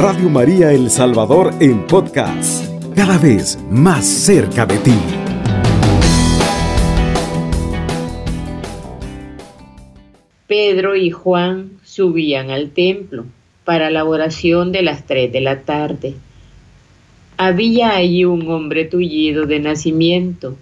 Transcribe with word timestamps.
Radio 0.00 0.30
María 0.30 0.70
El 0.70 0.90
Salvador 0.90 1.52
en 1.58 1.84
podcast, 1.84 2.64
cada 2.94 3.18
vez 3.18 3.58
más 3.68 4.06
cerca 4.06 4.64
de 4.64 4.78
ti. 4.78 4.94
Pedro 10.46 10.94
y 10.94 11.10
Juan 11.10 11.80
subían 11.82 12.50
al 12.50 12.70
templo 12.70 13.24
para 13.64 13.90
la 13.90 14.04
oración 14.04 14.70
de 14.70 14.82
las 14.82 15.04
tres 15.04 15.32
de 15.32 15.40
la 15.40 15.62
tarde. 15.62 16.14
Había 17.36 17.96
allí 17.96 18.24
un 18.24 18.48
hombre 18.52 18.84
tullido 18.84 19.46
de 19.46 19.58
nacimiento, 19.58 20.54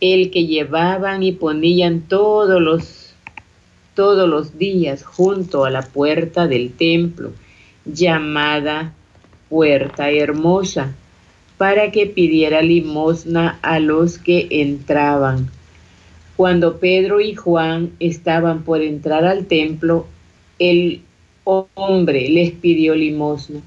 el 0.00 0.32
que 0.32 0.44
llevaban 0.44 1.22
y 1.22 1.30
ponían 1.30 2.00
todos 2.00 2.60
los, 2.60 3.14
todos 3.94 4.28
los 4.28 4.58
días 4.58 5.04
junto 5.04 5.64
a 5.64 5.70
la 5.70 5.82
puerta 5.82 6.48
del 6.48 6.72
templo, 6.72 7.30
llamada 7.86 8.92
Puerta 9.48 10.10
Hermosa, 10.10 10.94
para 11.56 11.90
que 11.90 12.06
pidiera 12.06 12.60
limosna 12.62 13.58
a 13.62 13.78
los 13.78 14.18
que 14.18 14.48
entraban. 14.50 15.50
Cuando 16.36 16.78
Pedro 16.78 17.20
y 17.20 17.34
Juan 17.34 17.92
estaban 17.98 18.62
por 18.62 18.82
entrar 18.82 19.24
al 19.24 19.46
templo, 19.46 20.06
el 20.58 21.00
hombre 21.44 22.28
les 22.28 22.50
pidió 22.52 22.94
limosna. 22.94 23.60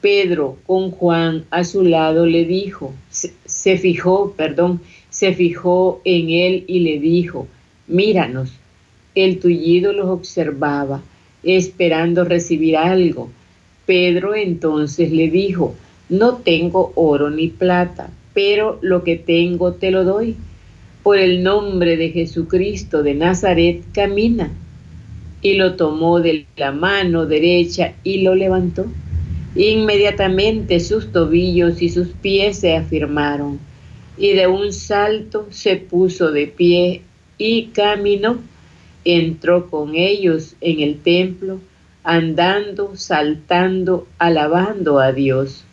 Pedro 0.00 0.56
con 0.66 0.90
Juan 0.90 1.44
a 1.50 1.64
su 1.64 1.82
lado 1.82 2.26
le 2.26 2.44
dijo, 2.44 2.94
se, 3.10 3.76
fijó, 3.76 4.32
perdón, 4.32 4.80
se 5.10 5.34
fijó 5.34 6.00
en 6.04 6.30
él 6.30 6.64
y 6.66 6.80
le 6.80 6.98
dijo, 6.98 7.48
míranos. 7.86 8.52
El 9.16 9.40
tullido 9.40 9.92
los 9.92 10.08
observaba, 10.08 11.02
esperando 11.42 12.24
recibir 12.24 12.76
algo. 12.76 13.30
Pedro 13.86 14.34
entonces 14.34 15.10
le 15.10 15.30
dijo, 15.30 15.74
no 16.08 16.36
tengo 16.36 16.92
oro 16.94 17.30
ni 17.30 17.48
plata, 17.48 18.10
pero 18.34 18.78
lo 18.82 19.04
que 19.04 19.16
tengo 19.16 19.72
te 19.74 19.90
lo 19.90 20.04
doy. 20.04 20.36
Por 21.02 21.18
el 21.18 21.42
nombre 21.42 21.96
de 21.96 22.10
Jesucristo 22.10 23.02
de 23.02 23.14
Nazaret, 23.14 23.82
camina. 23.92 24.50
Y 25.42 25.54
lo 25.54 25.74
tomó 25.74 26.20
de 26.20 26.46
la 26.56 26.72
mano 26.72 27.26
derecha 27.26 27.94
y 28.04 28.20
lo 28.20 28.34
levantó. 28.34 28.86
Inmediatamente 29.54 30.78
sus 30.78 31.10
tobillos 31.10 31.82
y 31.82 31.88
sus 31.88 32.08
pies 32.08 32.60
se 32.60 32.76
afirmaron, 32.76 33.58
y 34.16 34.32
de 34.32 34.46
un 34.46 34.72
salto 34.72 35.48
se 35.50 35.76
puso 35.76 36.30
de 36.30 36.46
pie 36.46 37.02
y 37.36 37.66
caminó. 37.66 38.38
Entró 39.04 39.70
con 39.70 39.94
ellos 39.94 40.56
en 40.60 40.80
el 40.80 40.98
templo, 41.00 41.60
andando, 42.04 42.96
saltando, 42.96 44.06
alabando 44.18 44.98
a 44.98 45.12
Dios. 45.12 45.64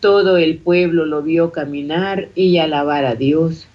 Todo 0.00 0.36
el 0.36 0.58
pueblo 0.58 1.06
lo 1.06 1.22
vio 1.22 1.52
caminar 1.52 2.28
y 2.34 2.58
alabar 2.58 3.04
a 3.04 3.14
Dios. 3.14 3.66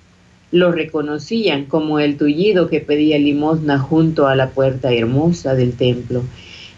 Lo 0.51 0.71
reconocían 0.71 1.65
como 1.65 1.99
el 1.99 2.17
tullido 2.17 2.69
que 2.69 2.79
pedía 2.79 3.17
limosna 3.17 3.79
junto 3.79 4.27
a 4.27 4.35
la 4.35 4.51
puerta 4.51 4.93
hermosa 4.93 5.55
del 5.55 5.75
templo 5.75 6.23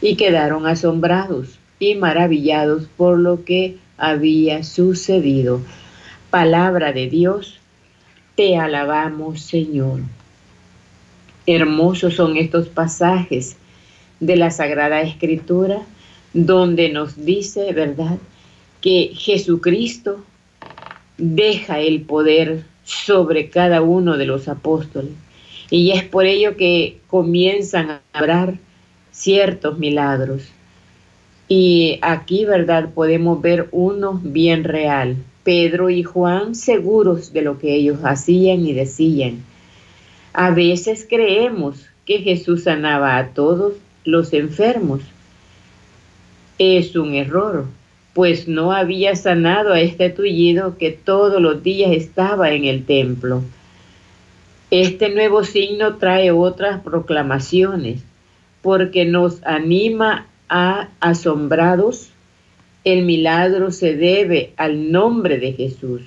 y 0.02 0.16
quedaron 0.16 0.66
asombrados 0.66 1.60
y 1.80 1.96
maravillados 1.96 2.88
por 2.98 3.20
lo 3.20 3.44
que 3.44 3.78
había 3.98 4.64
sucedido. 4.64 5.62
Palabra 6.30 6.94
de 6.94 7.08
Dios, 7.10 7.60
te 8.36 8.58
alabamos 8.58 9.42
Señor. 9.42 10.02
Hermosos 11.48 12.16
son 12.16 12.38
estos 12.38 12.68
pasajes 12.68 13.58
de 14.20 14.36
la 14.36 14.52
Sagrada 14.52 15.02
Escritura 15.02 15.82
donde 16.34 16.90
nos 16.90 17.26
dice, 17.26 17.72
¿verdad?, 17.74 18.18
que 18.82 19.12
Jesucristo 19.16 20.24
deja 21.18 21.80
el 21.80 22.02
poder 22.02 22.66
sobre 22.84 23.50
cada 23.50 23.82
uno 23.82 24.18
de 24.18 24.26
los 24.26 24.48
apóstoles. 24.48 25.12
Y 25.70 25.92
es 25.92 26.04
por 26.04 26.26
ello 26.26 26.58
que 26.58 27.00
comienzan 27.08 27.90
a 27.90 28.02
hablar 28.14 28.56
ciertos 29.12 29.80
milagros. 29.80 30.44
Y 31.48 32.00
aquí, 32.02 32.46
¿verdad? 32.46 32.90
Podemos 32.94 33.42
ver 33.42 33.70
uno 33.72 34.20
bien 34.24 34.64
real. 34.64 35.16
Pedro 35.44 35.90
y 35.90 36.04
Juan 36.04 36.56
seguros 36.56 37.34
de 37.34 37.44
lo 37.44 37.60
que 37.60 37.76
ellos 37.76 38.00
hacían 38.04 38.66
y 38.66 38.74
decían. 38.74 39.44
A 40.38 40.52
veces 40.52 41.08
creemos 41.10 41.86
que 42.06 42.18
Jesús 42.20 42.64
sanaba 42.64 43.16
a 43.16 43.30
todos 43.30 43.76
los 44.04 44.34
enfermos. 44.34 45.00
Es 46.60 46.98
un 46.98 47.14
error, 47.14 47.68
pues 48.14 48.46
no 48.46 48.74
había 48.74 49.16
sanado 49.16 49.72
a 49.72 49.80
este 49.80 50.10
tullido 50.10 50.78
que 50.78 50.92
todos 50.92 51.42
los 51.42 51.64
días 51.64 51.94
estaba 51.94 52.52
en 52.52 52.66
el 52.66 52.86
templo. 52.86 53.44
Este 54.72 55.08
nuevo 55.08 55.46
signo 55.46 55.96
trae 55.96 56.32
otras 56.32 56.82
proclamaciones, 56.82 58.04
porque 58.62 59.06
nos 59.06 59.42
anima 59.46 60.28
a 60.50 60.90
asombrados, 61.00 62.10
el 62.84 63.06
milagro 63.06 63.72
se 63.72 63.96
debe 63.96 64.52
al 64.58 64.92
nombre 64.92 65.40
de 65.40 65.54
Jesús, 65.54 66.02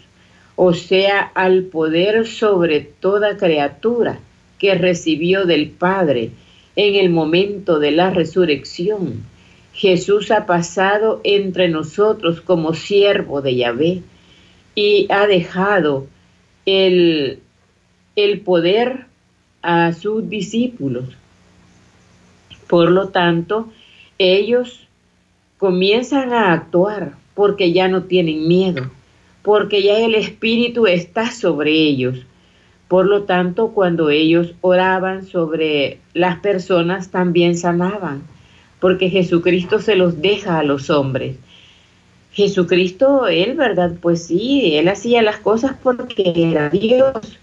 o 0.60 0.74
sea, 0.74 1.20
al 1.36 1.66
poder 1.66 2.26
sobre 2.26 2.80
toda 2.80 3.36
criatura 3.36 4.18
que 4.58 4.74
recibió 4.74 5.46
del 5.46 5.70
Padre 5.70 6.32
en 6.74 6.96
el 6.96 7.10
momento 7.10 7.78
de 7.78 7.92
la 7.92 8.10
resurrección. 8.10 9.22
Jesús 9.72 10.32
ha 10.32 10.46
pasado 10.46 11.20
entre 11.22 11.68
nosotros 11.68 12.40
como 12.40 12.74
siervo 12.74 13.40
de 13.40 13.54
Yahvé 13.54 14.02
y 14.74 15.06
ha 15.10 15.28
dejado 15.28 16.08
el, 16.66 17.38
el 18.16 18.40
poder 18.40 19.06
a 19.62 19.92
sus 19.92 20.28
discípulos. 20.28 21.04
Por 22.66 22.90
lo 22.90 23.10
tanto, 23.10 23.68
ellos 24.18 24.88
comienzan 25.56 26.32
a 26.32 26.52
actuar 26.52 27.12
porque 27.36 27.72
ya 27.72 27.86
no 27.86 28.02
tienen 28.02 28.48
miedo, 28.48 28.90
porque 29.48 29.82
ya 29.82 29.98
el 29.98 30.14
Espíritu 30.14 30.86
está 30.86 31.30
sobre 31.30 31.72
ellos. 31.72 32.18
Por 32.86 33.06
lo 33.06 33.22
tanto, 33.22 33.68
cuando 33.68 34.10
ellos 34.10 34.52
oraban 34.60 35.24
sobre 35.24 36.00
las 36.12 36.40
personas, 36.40 37.10
también 37.10 37.56
sanaban, 37.56 38.24
porque 38.78 39.08
Jesucristo 39.08 39.78
se 39.78 39.96
los 39.96 40.20
deja 40.20 40.58
a 40.58 40.64
los 40.64 40.90
hombres. 40.90 41.36
Jesucristo, 42.30 43.26
él, 43.26 43.54
¿verdad? 43.54 43.94
Pues 44.02 44.26
sí, 44.26 44.76
él 44.76 44.86
hacía 44.86 45.22
las 45.22 45.38
cosas 45.38 45.72
porque 45.82 46.30
era 46.36 46.68
Dios, 46.68 47.38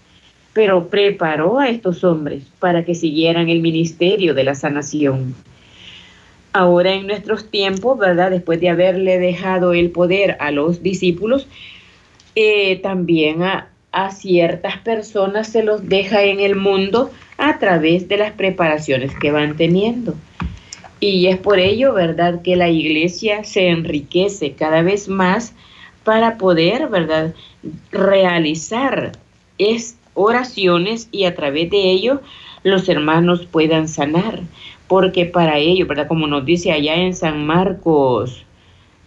pero 0.52 0.86
preparó 0.86 1.58
a 1.58 1.70
estos 1.70 2.04
hombres 2.04 2.44
para 2.60 2.84
que 2.84 2.94
siguieran 2.94 3.48
el 3.48 3.58
ministerio 3.58 4.32
de 4.32 4.44
la 4.44 4.54
sanación. 4.54 5.34
Ahora 6.52 6.92
en 6.92 7.08
nuestros 7.08 7.50
tiempos, 7.50 7.98
¿verdad? 7.98 8.30
Después 8.30 8.60
de 8.60 8.68
haberle 8.68 9.18
dejado 9.18 9.74
el 9.74 9.90
poder 9.90 10.36
a 10.38 10.52
los 10.52 10.84
discípulos, 10.84 11.48
eh, 12.36 12.76
también 12.76 13.42
a, 13.42 13.70
ciertas 14.10 14.76
personas 14.78 15.48
se 15.48 15.62
los 15.62 15.88
deja 15.88 16.22
en 16.22 16.38
el 16.38 16.54
mundo 16.54 17.10
a 17.38 17.58
través 17.58 18.08
de 18.08 18.18
las 18.18 18.32
preparaciones 18.32 19.10
que 19.18 19.30
van 19.30 19.56
teniendo. 19.56 20.14
Y 21.00 21.28
es 21.28 21.38
por 21.38 21.58
ello, 21.58 21.94
¿verdad?, 21.94 22.42
que 22.42 22.56
la 22.56 22.68
iglesia 22.68 23.42
se 23.42 23.68
enriquece 23.68 24.52
cada 24.52 24.82
vez 24.82 25.08
más 25.08 25.54
para 26.04 26.36
poder, 26.36 26.88
¿verdad?, 26.88 27.34
realizar 27.90 29.12
es 29.56 29.96
oraciones 30.12 31.08
y 31.10 31.24
a 31.24 31.34
través 31.34 31.70
de 31.70 31.90
ello 31.90 32.20
los 32.64 32.90
hermanos 32.90 33.46
puedan 33.46 33.88
sanar 33.88 34.42
porque 34.88 35.24
para 35.24 35.58
ello, 35.58 35.86
¿verdad? 35.86 36.06
Como 36.06 36.26
nos 36.26 36.44
dice 36.44 36.72
allá 36.72 36.94
en 36.96 37.14
San 37.14 37.46
Marcos 37.46 38.44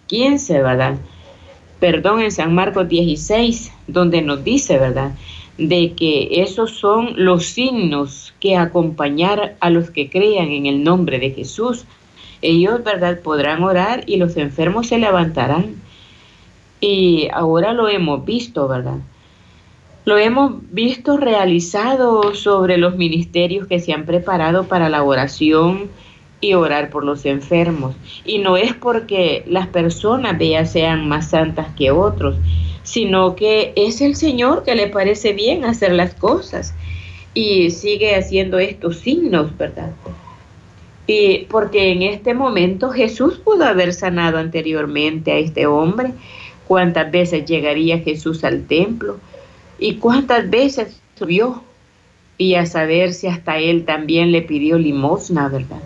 15, 0.08 0.62
¿verdad? 0.62 0.96
Perdón, 1.80 2.22
en 2.22 2.32
San 2.32 2.54
Marcos 2.54 2.90
16, 2.90 3.72
donde 3.88 4.22
nos 4.22 4.44
dice, 4.44 4.78
¿verdad? 4.78 5.12
De 5.58 5.94
que 5.94 6.42
esos 6.42 6.72
son 6.72 7.14
los 7.16 7.46
signos 7.46 8.34
que 8.40 8.58
acompañar 8.58 9.56
a 9.60 9.70
los 9.70 9.90
que 9.90 10.10
crean 10.10 10.50
en 10.50 10.66
el 10.66 10.84
nombre 10.84 11.20
de 11.20 11.32
Jesús. 11.32 11.86
Ellos, 12.42 12.84
¿verdad? 12.84 13.20
Podrán 13.22 13.64
orar 13.64 14.04
y 14.08 14.18
los 14.18 14.36
enfermos 14.38 14.88
se 14.88 14.98
levantarán. 14.98 15.76
Y 16.82 17.28
ahora 17.34 17.74
lo 17.74 17.88
hemos 17.88 18.26
visto, 18.26 18.68
¿verdad? 18.68 19.00
Lo 20.06 20.18
hemos 20.18 20.54
visto 20.72 21.18
realizado 21.18 22.34
sobre 22.34 22.78
los 22.78 22.96
ministerios 22.96 23.68
que 23.68 23.80
se 23.80 23.94
han 23.94 24.06
preparado 24.06 24.66
para 24.66 24.90
la 24.90 25.04
oración 25.04 25.90
y 26.42 26.54
orar 26.54 26.90
por 26.90 27.04
los 27.04 27.26
enfermos. 27.26 27.96
Y 28.26 28.40
no 28.40 28.58
es 28.58 28.74
porque 28.74 29.44
las 29.48 29.68
personas 29.68 30.38
de 30.38 30.46
ellas 30.46 30.72
sean 30.72 31.08
más 31.08 31.30
santas 31.30 31.68
que 31.78 31.92
otros, 31.92 32.36
sino 32.84 33.36
que 33.36 33.74
es 33.76 34.02
el 34.02 34.16
Señor 34.16 34.64
que 34.64 34.76
le 34.76 34.88
parece 34.88 35.34
bien 35.34 35.66
hacer 35.66 35.94
las 35.94 36.14
cosas 36.14 36.74
y 37.34 37.70
sigue 37.72 38.16
haciendo 38.16 38.60
estos 38.60 38.98
signos, 38.98 39.56
¿verdad? 39.58 39.92
Y 41.08 41.46
porque 41.50 41.92
en 41.92 42.04
este 42.04 42.34
momento 42.34 42.90
Jesús 42.90 43.40
pudo 43.40 43.66
haber 43.66 43.94
sanado 43.94 44.38
anteriormente 44.38 45.32
a 45.32 45.38
este 45.38 45.66
hombre. 45.66 46.12
¿Cuántas 46.68 47.12
veces 47.12 47.46
llegaría 47.46 47.98
Jesús 47.98 48.44
al 48.44 48.68
templo? 48.68 49.18
¿Y 49.80 49.96
cuántas 49.96 50.48
veces 50.50 51.02
subió? 51.18 51.64
Y 52.38 52.54
a 52.56 52.68
saber 52.68 53.14
si 53.14 53.26
hasta 53.26 53.58
él 53.58 53.86
también 53.86 54.32
le 54.32 54.44
pidió 54.44 54.78
limosna, 54.78 55.50
¿verdad? 55.50 55.82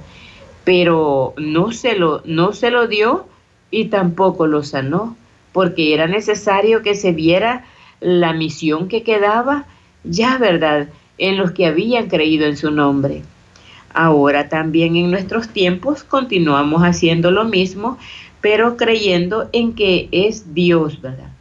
Pero 0.63 1.33
no 1.37 1.71
se 1.71 1.95
lo, 1.95 2.21
no 2.25 2.53
se 2.53 2.71
lo 2.71 2.87
dio 2.87 3.25
y 3.71 3.85
tampoco 3.85 4.47
lo 4.47 4.63
sanó, 4.63 5.15
porque 5.51 5.93
era 5.93 6.07
necesario 6.07 6.81
que 6.81 6.95
se 6.95 7.11
viera 7.11 7.65
la 7.99 8.33
misión 8.33 8.87
que 8.87 9.03
quedaba 9.03 9.65
ya, 10.03 10.37
¿verdad?, 10.37 10.89
en 11.17 11.37
los 11.37 11.51
que 11.51 11.65
habían 11.65 12.07
creído 12.07 12.45
en 12.45 12.57
su 12.57 12.71
nombre. 12.71 13.21
Ahora 13.93 14.49
también 14.49 14.95
en 14.95 15.11
nuestros 15.11 15.49
tiempos 15.49 16.03
continuamos 16.03 16.81
haciendo 16.81 17.31
lo 17.31 17.45
mismo, 17.45 17.97
pero 18.41 18.75
creyendo 18.75 19.49
en 19.53 19.73
que 19.73 20.09
es 20.11 20.53
Dios, 20.53 21.01
¿verdad? 21.01 21.31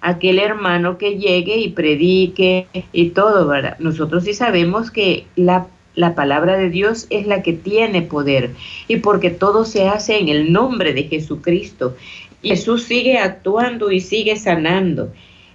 Aquel 0.00 0.38
hermano 0.38 0.98
que 0.98 1.18
llegue 1.18 1.58
y 1.58 1.70
predique 1.70 2.66
y 2.92 3.10
todo, 3.10 3.46
¿verdad? 3.46 3.76
Nosotros 3.78 4.24
sí 4.24 4.34
sabemos 4.34 4.90
que 4.90 5.26
la, 5.36 5.68
la 6.00 6.14
palabra 6.14 6.56
de 6.56 6.70
Dios 6.70 7.06
es 7.10 7.26
la 7.26 7.42
que 7.42 7.52
tiene 7.52 8.02
poder 8.02 8.50
y 8.88 8.96
porque 8.96 9.30
todo 9.30 9.64
se 9.64 9.88
hace 9.88 10.18
en 10.18 10.28
el 10.28 10.52
nombre 10.52 10.92
de 10.92 11.04
Jesucristo. 11.04 11.96
Jesús 12.42 12.84
sigue 12.84 13.18
actuando 13.18 13.90
y 13.90 14.00
sigue 14.00 14.36
sanando. 14.36 15.12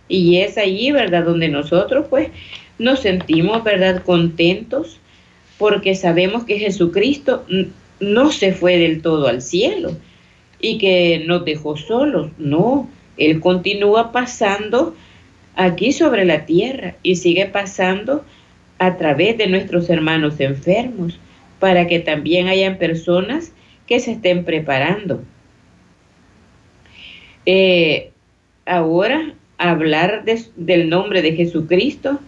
Y 0.07 0.38
es 0.38 0.57
allí, 0.57 0.92
¿verdad? 0.92 1.25
Donde 1.25 1.50
nosotros 1.50 2.06
pues 2.09 2.30
nos 2.77 3.00
sentimos, 3.00 3.63
¿verdad? 3.63 4.03
Contentos 4.03 5.00
porque 5.57 5.95
sabemos 5.95 6.44
que 6.44 6.59
Jesucristo 6.59 7.45
no 8.00 8.31
se 8.31 8.53
fue 8.53 8.77
del 8.77 9.01
todo 9.01 9.27
al 9.27 9.41
cielo 9.41 9.91
y 10.59 10.77
que 10.77 11.24
nos 11.25 11.45
dejó 11.45 11.77
solos, 11.77 12.31
no, 12.38 12.89
Él 13.18 13.39
continúa 13.39 14.12
pasando 14.12 14.95
aquí 15.56 15.91
sobre 15.91 16.25
la 16.25 16.45
tierra 16.45 16.95
y 17.03 17.15
sigue 17.15 17.45
pasando 17.45 18.25
a 18.77 18.98
través 18.98 19.38
de 19.38 19.48
nuestros 19.48 19.89
hermanos 19.89 20.39
enfermos 20.39 21.19
para 21.60 21.88
que 21.88 22.00
también 22.00 22.48
hayan 22.48 22.77
personas 22.77 23.51
que 23.88 24.00
se 24.00 24.12
estén 24.12 24.44
preparando. 24.44 25.24
Eh, 27.45 28.12
ahora, 28.66 29.33
hablar 29.57 30.25
del 30.25 30.89
nombre 30.89 31.22
de 31.22 31.36
Jesucristo 31.36 32.19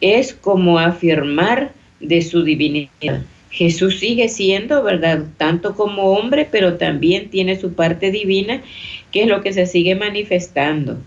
es 0.00 0.32
como 0.34 0.78
afirmar 0.78 1.72
de 2.00 2.22
su 2.22 2.42
divinidad. 2.42 3.22
Jesús 3.50 4.00
sigue 4.00 4.28
siendo, 4.28 4.82
¿verdad? 4.82 5.26
Tanto 5.36 5.76
como 5.76 6.10
hombre, 6.10 6.48
pero 6.50 6.76
también 6.76 7.30
tiene 7.30 7.58
su 7.58 7.74
parte 7.74 8.10
divina, 8.10 8.62
que 9.12 9.22
es 9.22 9.28
lo 9.28 9.42
que 9.42 9.52
se 9.52 9.66
sigue 9.66 9.94
manifestando. 9.94 10.98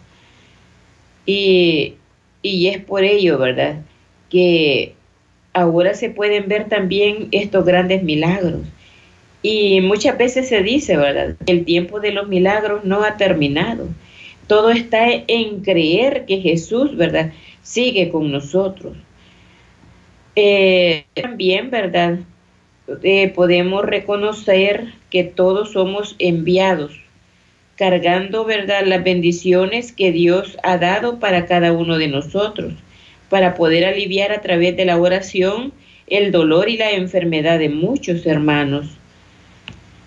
Y, 1.25 1.95
y 2.41 2.67
es 2.67 2.81
por 2.81 3.03
ello, 3.03 3.37
¿verdad? 3.37 3.81
Que 4.29 4.93
ahora 5.53 5.93
se 5.93 6.09
pueden 6.09 6.47
ver 6.47 6.69
también 6.69 7.29
estos 7.31 7.65
grandes 7.65 8.03
milagros. 8.03 8.61
Y 9.41 9.81
muchas 9.81 10.17
veces 10.17 10.49
se 10.49 10.61
dice, 10.61 10.97
¿verdad? 10.97 11.35
El 11.45 11.65
tiempo 11.65 11.99
de 11.99 12.11
los 12.11 12.27
milagros 12.27 12.83
no 12.83 13.03
ha 13.03 13.17
terminado. 13.17 13.87
Todo 14.47 14.71
está 14.71 15.07
en 15.09 15.61
creer 15.61 16.25
que 16.25 16.41
Jesús, 16.41 16.95
¿verdad? 16.95 17.31
Sigue 17.61 18.09
con 18.09 18.31
nosotros. 18.31 18.95
Eh, 20.35 21.05
también, 21.13 21.69
¿verdad? 21.71 22.19
Eh, 23.03 23.29
podemos 23.35 23.83
reconocer 23.83 24.93
que 25.09 25.23
todos 25.23 25.73
somos 25.73 26.15
enviados, 26.19 26.99
cargando, 27.75 28.45
¿verdad?, 28.45 28.85
las 28.85 29.03
bendiciones 29.03 29.91
que 29.91 30.11
Dios 30.11 30.57
ha 30.63 30.77
dado 30.77 31.19
para 31.19 31.45
cada 31.47 31.73
uno 31.73 31.97
de 31.97 32.07
nosotros, 32.07 32.73
para 33.29 33.55
poder 33.55 33.85
aliviar 33.85 34.31
a 34.31 34.41
través 34.41 34.75
de 34.77 34.85
la 34.85 34.97
oración 34.97 35.73
el 36.07 36.31
dolor 36.31 36.69
y 36.69 36.77
la 36.77 36.91
enfermedad 36.91 37.59
de 37.59 37.69
muchos 37.69 38.25
hermanos. 38.25 38.87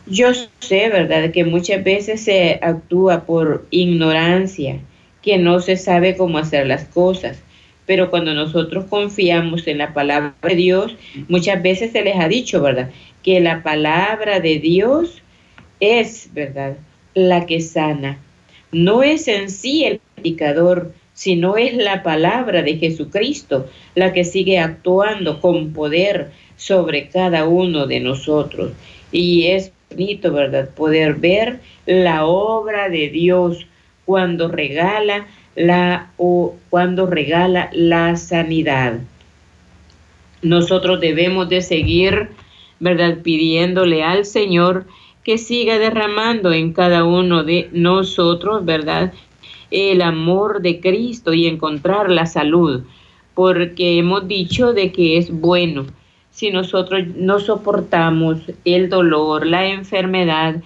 Yo 0.07 0.33
sé, 0.61 0.89
¿verdad?, 0.89 1.31
que 1.31 1.45
muchas 1.45 1.85
veces 1.85 2.23
se 2.23 2.59
actúa 2.63 3.27
por 3.27 3.67
ignorancia, 3.71 4.81
que 5.23 5.39
no 5.39 5.61
se 5.61 5.77
sabe 5.77 6.17
cómo 6.17 6.39
hacer 6.39 6.67
las 6.67 6.85
cosas 6.87 7.43
pero 7.91 8.09
cuando 8.09 8.33
nosotros 8.35 8.85
confiamos 8.85 9.67
en 9.67 9.79
la 9.79 9.93
palabra 9.93 10.33
de 10.43 10.55
Dios, 10.55 10.95
muchas 11.29 11.61
veces 11.61 11.91
se 11.91 12.05
les 12.05 12.15
ha 12.21 12.29
dicho, 12.29 12.63
¿verdad? 12.63 12.89
Que 13.25 13.41
la 13.41 13.65
palabra 13.65 14.39
de 14.39 14.61
Dios 14.61 15.21
es, 15.81 16.31
¿verdad? 16.33 16.77
La 17.15 17.47
que 17.47 17.61
sana. 17.61 18.19
No 18.71 19.03
es 19.03 19.27
en 19.27 19.51
sí 19.51 19.85
el 19.87 20.01
predicador, 20.15 20.95
sino 21.21 21.59
es 21.59 21.77
la 21.77 22.03
palabra 22.03 22.63
de 22.63 22.79
Jesucristo 22.79 23.69
la 23.95 24.15
que 24.15 24.25
sigue 24.25 24.59
actuando 24.59 25.39
con 25.43 25.75
poder 25.75 26.31
sobre 26.57 27.11
cada 27.11 27.45
uno 27.45 27.87
de 27.87 28.01
nosotros. 28.01 28.73
Y 29.13 29.49
es 29.49 29.71
bonito, 29.91 30.33
¿verdad? 30.33 30.71
Poder 30.71 31.17
ver 31.17 31.61
la 31.85 32.25
obra 32.25 32.89
de 32.89 33.11
Dios 33.11 33.67
cuando 34.07 34.49
regala 34.49 35.27
la 35.55 36.11
o 36.17 36.57
cuando 36.71 37.05
regala 37.05 37.69
la 37.75 38.17
sanidad. 38.17 39.01
Nosotros 40.41 41.03
debemos 41.03 41.51
de 41.51 41.61
seguir, 41.61 42.31
¿verdad? 42.79 43.19
Pidiéndole 43.23 44.03
al 44.03 44.25
Señor 44.25 44.87
que 45.23 45.37
siga 45.37 45.79
derramando 45.79 46.51
en 46.51 46.73
cada 46.73 47.05
uno 47.05 47.45
de 47.45 47.69
nosotros, 47.73 48.65
¿verdad? 48.65 49.13
El 49.71 50.03
amor 50.03 50.63
de 50.63 50.81
Cristo 50.81 51.33
y 51.33 51.47
encontrar 51.47 52.11
la 52.11 52.27
salud, 52.27 52.83
porque 53.35 53.99
hemos 53.99 54.27
dicho 54.27 54.73
de 54.73 54.93
que 54.93 55.17
es 55.17 55.31
bueno. 55.31 55.87
Si 56.31 56.51
nosotros 56.51 57.07
no 57.17 57.39
soportamos 57.41 58.39
el 58.65 58.89
dolor, 58.89 59.47
la 59.47 59.67
enfermedad, 59.67 60.63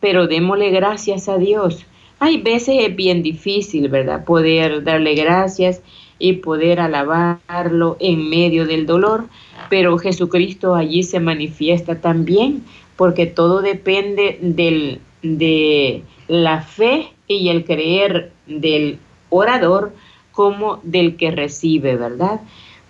pero 0.00 0.26
démosle 0.26 0.70
gracias 0.70 1.28
a 1.28 1.38
Dios 1.38 1.86
hay 2.18 2.40
veces 2.40 2.76
es 2.80 2.96
bien 2.96 3.22
difícil, 3.22 3.88
¿verdad? 3.88 4.24
Poder 4.24 4.82
darle 4.84 5.14
gracias 5.14 5.82
y 6.18 6.34
poder 6.34 6.80
alabarlo 6.80 7.96
en 8.00 8.30
medio 8.30 8.66
del 8.66 8.86
dolor, 8.86 9.26
pero 9.68 9.98
Jesucristo 9.98 10.74
allí 10.74 11.02
se 11.02 11.20
manifiesta 11.20 12.00
también, 12.00 12.64
porque 12.96 13.26
todo 13.26 13.60
depende 13.60 14.38
del, 14.40 15.00
de 15.22 16.02
la 16.28 16.62
fe 16.62 17.08
y 17.28 17.48
el 17.48 17.64
creer 17.64 18.32
del 18.46 18.98
orador 19.30 19.92
como 20.32 20.80
del 20.82 21.16
que 21.16 21.30
recibe, 21.30 21.96
¿verdad? 21.96 22.40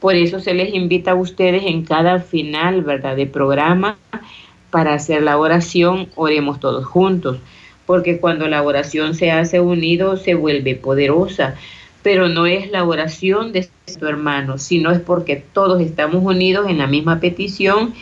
Por 0.00 0.14
eso 0.14 0.40
se 0.40 0.54
les 0.54 0.74
invita 0.74 1.12
a 1.12 1.14
ustedes 1.14 1.64
en 1.64 1.84
cada 1.84 2.20
final, 2.20 2.82
¿verdad?, 2.82 3.16
de 3.16 3.26
programa 3.26 3.96
para 4.70 4.94
hacer 4.94 5.22
la 5.22 5.38
oración, 5.38 6.08
oremos 6.16 6.60
todos 6.60 6.84
juntos 6.84 7.38
porque 7.86 8.18
cuando 8.18 8.48
la 8.48 8.62
oración 8.62 9.14
se 9.14 9.30
hace 9.30 9.60
unido 9.60 10.16
se 10.16 10.34
vuelve 10.34 10.74
poderosa, 10.74 11.54
pero 12.02 12.28
no 12.28 12.46
es 12.46 12.70
la 12.70 12.84
oración 12.84 13.52
de 13.52 13.68
su 13.86 14.06
hermano, 14.06 14.58
sino 14.58 14.90
es 14.90 15.00
porque 15.00 15.36
todos 15.36 15.80
estamos 15.80 16.22
unidos 16.22 16.68
en 16.68 16.78
la 16.78 16.86
misma 16.86 17.20
petición 17.20 17.94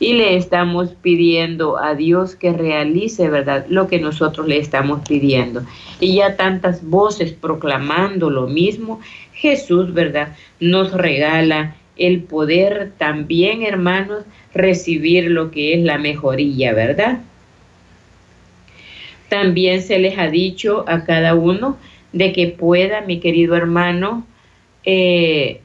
y 0.00 0.12
le 0.12 0.36
estamos 0.36 0.90
pidiendo 1.02 1.78
a 1.78 1.94
Dios 1.94 2.36
que 2.36 2.52
realice, 2.52 3.28
¿verdad?, 3.28 3.66
lo 3.68 3.88
que 3.88 3.98
nosotros 3.98 4.46
le 4.46 4.58
estamos 4.58 5.00
pidiendo. 5.08 5.62
Y 6.00 6.16
ya 6.16 6.36
tantas 6.36 6.88
voces 6.88 7.32
proclamando 7.32 8.30
lo 8.30 8.46
mismo, 8.46 9.00
Jesús, 9.32 9.92
¿verdad?, 9.92 10.36
nos 10.60 10.92
regala 10.92 11.74
el 11.96 12.22
poder 12.22 12.92
también, 12.96 13.62
hermanos, 13.62 14.24
recibir 14.54 15.30
lo 15.30 15.50
que 15.50 15.74
es 15.74 15.80
la 15.80 15.98
mejoría, 15.98 16.72
¿verdad? 16.72 17.20
También 19.28 19.82
se 19.82 19.98
les 19.98 20.16
ha 20.16 20.28
dicho 20.28 20.84
a 20.86 21.04
cada 21.04 21.34
uno 21.34 21.76
de 22.12 22.32
que 22.32 22.46
pueda, 22.46 23.00
mi 23.02 23.20
querido 23.20 23.56
hermano, 23.56 24.24
eh, 24.84 25.60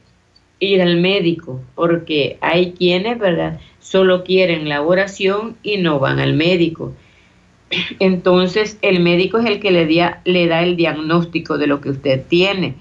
ir 0.60 0.82
al 0.82 0.98
médico, 0.98 1.62
porque 1.76 2.38
hay 2.42 2.74
quienes, 2.74 3.20
¿verdad? 3.20 3.60
Solo 3.84 4.24
quieren 4.24 4.70
la 4.70 4.82
oración 4.82 5.58
y 5.62 5.78
no 5.78 6.00
van 6.00 6.20
al 6.20 6.34
médico. 6.34 6.94
Entonces, 8.00 8.80
el 8.82 9.02
médico 9.02 9.38
es 9.38 9.46
el 9.46 9.60
que 9.60 9.72
le, 9.72 9.86
le 9.86 10.48
da 10.48 10.64
el 10.64 10.78
diagnóstico 10.78 11.58
de 11.58 11.68
lo 11.68 11.82
que 11.82 11.90
usted 11.90 12.24
tiene 12.28 12.76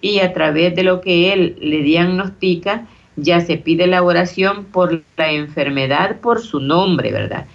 y 0.00 0.20
a 0.20 0.32
través 0.32 0.74
de 0.74 0.82
lo 0.82 1.00
que 1.00 1.32
él 1.32 1.56
le 1.60 1.82
diagnostica, 1.82 2.86
ya 3.16 3.40
se 3.40 3.56
pide 3.56 3.86
la 3.86 4.02
oración 4.02 4.64
por 4.64 5.02
la 5.16 5.32
enfermedad, 5.32 6.20
por 6.20 6.40
su 6.40 6.60
nombre, 6.60 7.12
¿verdad? 7.12 7.46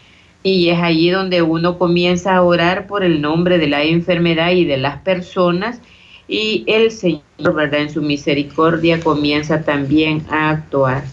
Y 0.44 0.70
es 0.70 0.80
allí 0.80 1.10
donde 1.10 1.42
uno 1.42 1.78
comienza 1.78 2.36
a 2.36 2.44
orar 2.44 2.88
por 2.88 3.04
el 3.04 3.20
nombre 3.22 3.58
de 3.58 3.68
la 3.68 3.84
enfermedad 3.84 4.52
y 4.52 4.66
de 4.66 4.78
las 4.78 4.98
personas 5.02 5.82
y 6.28 6.64
el 6.68 6.92
Señor, 6.92 7.22
¿verdad? 7.56 7.82
En 7.82 7.90
su 7.90 8.02
misericordia 8.02 9.00
comienza 9.00 9.64
también 9.64 10.24
a 10.30 10.52
actuar. 10.52 11.04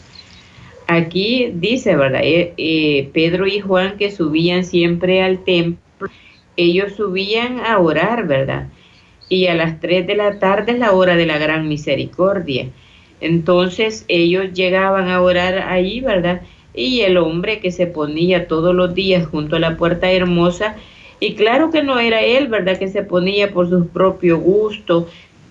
Aquí 0.92 1.50
dice, 1.54 1.96
¿verdad? 1.96 2.22
Eh, 2.24 2.54
eh, 2.56 3.10
Pedro 3.12 3.46
y 3.46 3.60
Juan 3.60 3.96
que 3.96 4.10
subían 4.10 4.64
siempre 4.64 5.22
al 5.22 5.44
templo, 5.44 6.08
ellos 6.56 6.92
subían 6.96 7.60
a 7.60 7.78
orar, 7.78 8.26
¿verdad? 8.26 8.68
Y 9.28 9.46
a 9.46 9.54
las 9.54 9.80
3 9.80 10.06
de 10.06 10.14
la 10.16 10.38
tarde 10.38 10.72
es 10.72 10.78
la 10.78 10.92
hora 10.92 11.16
de 11.16 11.26
la 11.26 11.38
gran 11.38 11.68
misericordia. 11.68 12.68
Entonces 13.20 14.04
ellos 14.08 14.52
llegaban 14.52 15.08
a 15.08 15.22
orar 15.22 15.60
ahí, 15.68 16.00
¿verdad? 16.00 16.42
Y 16.74 17.00
el 17.00 17.16
hombre 17.16 17.60
que 17.60 17.70
se 17.70 17.86
ponía 17.86 18.48
todos 18.48 18.74
los 18.74 18.94
días 18.94 19.26
junto 19.26 19.56
a 19.56 19.60
la 19.60 19.76
puerta 19.76 20.10
hermosa, 20.10 20.76
y 21.20 21.34
claro 21.34 21.70
que 21.70 21.84
no 21.84 22.00
era 22.00 22.20
él, 22.20 22.48
¿verdad? 22.48 22.78
Que 22.78 22.88
se 22.88 23.04
ponía 23.04 23.52
por 23.52 23.68
su 23.68 23.86
propio 23.86 24.38
gusto, 24.38 25.06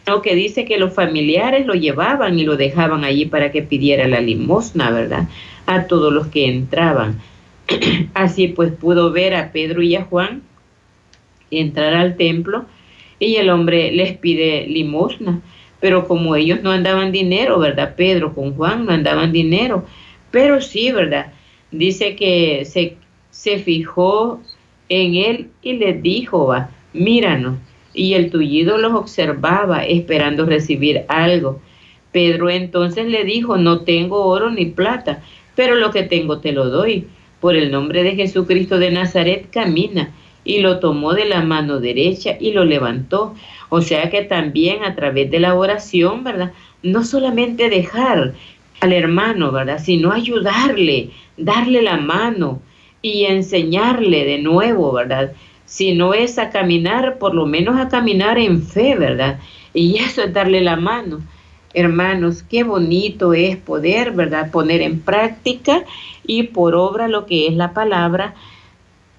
sino 0.05 0.21
que 0.21 0.35
dice 0.35 0.65
que 0.65 0.77
los 0.77 0.93
familiares 0.93 1.65
lo 1.65 1.73
llevaban 1.73 2.37
y 2.39 2.43
lo 2.43 2.57
dejaban 2.57 3.03
allí 3.03 3.25
para 3.25 3.51
que 3.51 3.61
pidiera 3.61 4.07
la 4.07 4.21
limosna, 4.21 4.91
¿verdad? 4.91 5.27
A 5.65 5.87
todos 5.87 6.11
los 6.11 6.27
que 6.27 6.47
entraban. 6.47 7.19
Así 8.13 8.47
pues 8.47 8.71
pudo 8.71 9.11
ver 9.11 9.35
a 9.35 9.51
Pedro 9.51 9.81
y 9.81 9.95
a 9.95 10.03
Juan 10.03 10.41
entrar 11.51 11.93
al 11.93 12.15
templo 12.15 12.65
y 13.19 13.35
el 13.35 13.49
hombre 13.49 13.91
les 13.91 14.17
pide 14.17 14.65
limosna. 14.67 15.41
Pero 15.79 16.07
como 16.07 16.35
ellos 16.35 16.61
no 16.61 16.71
andaban 16.71 17.11
dinero, 17.11 17.59
¿verdad? 17.59 17.95
Pedro 17.95 18.33
con 18.33 18.53
Juan 18.55 18.85
no 18.85 18.91
andaban 18.91 19.31
dinero. 19.31 19.85
Pero 20.29 20.61
sí, 20.61 20.91
¿verdad? 20.91 21.33
Dice 21.71 22.15
que 22.15 22.65
se, 22.65 22.97
se 23.31 23.59
fijó 23.59 24.41
en 24.89 25.15
él 25.15 25.49
y 25.61 25.73
le 25.73 25.93
dijo, 25.93 26.47
va, 26.47 26.69
míranos. 26.93 27.57
Y 27.93 28.13
el 28.13 28.31
tullido 28.31 28.77
los 28.77 28.93
observaba 28.93 29.85
esperando 29.85 30.45
recibir 30.45 31.03
algo. 31.07 31.59
Pedro 32.11 32.49
entonces 32.49 33.07
le 33.07 33.23
dijo, 33.23 33.57
no 33.57 33.81
tengo 33.81 34.25
oro 34.25 34.49
ni 34.49 34.65
plata, 34.65 35.21
pero 35.55 35.75
lo 35.75 35.91
que 35.91 36.03
tengo 36.03 36.39
te 36.39 36.51
lo 36.51 36.69
doy. 36.69 37.07
Por 37.39 37.55
el 37.55 37.71
nombre 37.71 38.03
de 38.03 38.15
Jesucristo 38.15 38.79
de 38.79 38.91
Nazaret 38.91 39.49
camina. 39.51 40.11
Y 40.43 40.59
lo 40.59 40.79
tomó 40.79 41.13
de 41.13 41.25
la 41.25 41.41
mano 41.41 41.79
derecha 41.79 42.35
y 42.39 42.51
lo 42.51 42.65
levantó. 42.65 43.35
O 43.69 43.81
sea 43.81 44.09
que 44.09 44.23
también 44.23 44.83
a 44.83 44.95
través 44.95 45.29
de 45.29 45.39
la 45.39 45.55
oración, 45.55 46.23
¿verdad? 46.23 46.51
No 46.81 47.03
solamente 47.03 47.69
dejar 47.69 48.33
al 48.79 48.93
hermano, 48.93 49.51
¿verdad? 49.51 49.79
Sino 49.83 50.11
ayudarle, 50.11 51.11
darle 51.37 51.83
la 51.83 51.97
mano, 51.97 52.61
y 53.01 53.25
enseñarle 53.25 54.25
de 54.25 54.37
nuevo, 54.39 54.91
¿verdad? 54.91 55.33
Si 55.71 55.93
no 55.93 56.13
es 56.13 56.37
a 56.37 56.49
caminar, 56.49 57.17
por 57.17 57.33
lo 57.33 57.45
menos 57.45 57.79
a 57.79 57.87
caminar 57.87 58.37
en 58.37 58.61
fe, 58.61 58.93
¿verdad? 58.97 59.39
Y 59.73 59.95
eso 59.99 60.21
es 60.21 60.33
darle 60.33 60.59
la 60.59 60.75
mano. 60.75 61.21
Hermanos, 61.73 62.43
qué 62.43 62.63
bonito 62.63 63.33
es 63.33 63.55
poder, 63.55 64.11
¿verdad? 64.11 64.51
Poner 64.51 64.81
en 64.81 64.99
práctica 64.99 65.85
y 66.27 66.43
por 66.43 66.75
obra 66.75 67.07
lo 67.07 67.25
que 67.25 67.47
es 67.47 67.53
la 67.53 67.73
palabra 67.73 68.35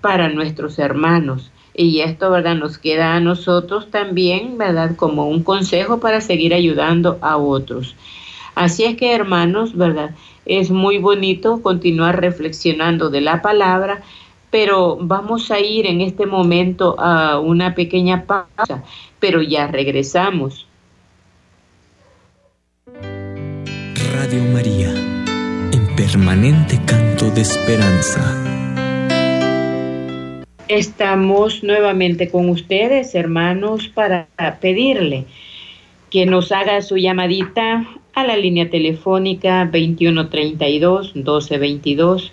para 0.03 0.29
nuestros 0.29 0.79
hermanos. 0.79 1.51
Y 1.75 2.01
esto, 2.01 2.31
¿verdad? 2.31 2.57
Nos 2.57 2.77
queda 2.77 3.15
a 3.15 3.21
nosotros 3.21 3.91
también, 3.91 4.59
¿verdad? 4.59 4.95
Como 4.95 5.31
un 5.31 5.43
consejo 5.43 6.01
para 6.01 6.21
seguir 6.21 6.53
ayudando 6.53 7.17
a 7.23 7.39
otros. 7.39 7.97
Así 8.55 8.85
es 8.85 8.99
que, 8.99 9.15
hermanos, 9.15 9.75
¿verdad? 9.75 10.11
Es 10.45 10.71
muy 10.71 10.99
bonito 10.99 11.63
continuar 11.63 12.21
reflexionando 12.21 13.09
de 13.09 13.23
la 13.23 13.41
palabra, 13.41 14.03
pero 14.53 14.97
vamos 15.01 15.51
a 15.51 15.59
ir 15.59 15.87
en 15.87 16.03
este 16.03 16.27
momento 16.27 16.95
a 17.01 17.41
una 17.41 17.75
pequeña 17.75 18.27
pausa, 18.27 18.85
pero 19.19 19.41
ya 19.41 19.67
regresamos. 19.67 20.67
Radio 24.15 24.43
María, 24.53 24.91
en 25.73 25.97
permanente 25.97 26.79
canto 26.85 27.31
de 27.31 27.41
esperanza. 27.41 28.21
Estamos 30.69 31.65
nuevamente 31.65 32.31
con 32.31 32.51
ustedes, 32.51 33.15
hermanos, 33.15 33.89
para 33.89 34.29
pedirle 34.61 35.25
que 36.11 36.27
nos 36.27 36.53
haga 36.53 36.83
su 36.83 36.99
llamadita 36.99 37.87
a 38.13 38.27
la 38.27 38.37
línea 38.37 38.69
telefónica 38.69 39.67
2132-1222 39.73 42.33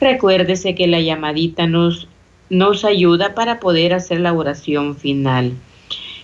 Recuérdese 0.00 0.74
que 0.74 0.86
la 0.86 1.00
llamadita 1.00 1.66
nos, 1.66 2.08
nos 2.48 2.86
ayuda 2.86 3.34
para 3.34 3.60
poder 3.60 3.92
hacer 3.92 4.20
la 4.20 4.32
oración 4.32 4.96
final. 4.96 5.52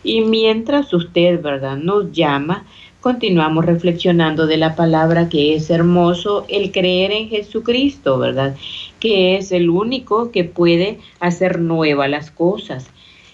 Y 0.02 0.22
mientras 0.22 0.94
usted, 0.94 1.42
¿verdad?, 1.42 1.76
nos 1.76 2.10
llama, 2.10 2.64
continuamos 3.02 3.66
reflexionando 3.66 4.46
de 4.46 4.56
la 4.56 4.74
palabra 4.74 5.28
que 5.28 5.54
es 5.54 5.68
hermoso 5.68 6.46
el 6.48 6.72
creer 6.72 7.12
en 7.12 7.28
Jesucristo, 7.28 8.18
¿verdad? 8.18 8.56
Que 8.98 9.36
es 9.36 9.52
el 9.52 9.68
único 9.68 10.30
que 10.30 10.44
puede 10.44 11.00
hacer 11.20 11.60
nuevas 11.60 12.08
las 12.08 12.30
cosas. 12.30 12.90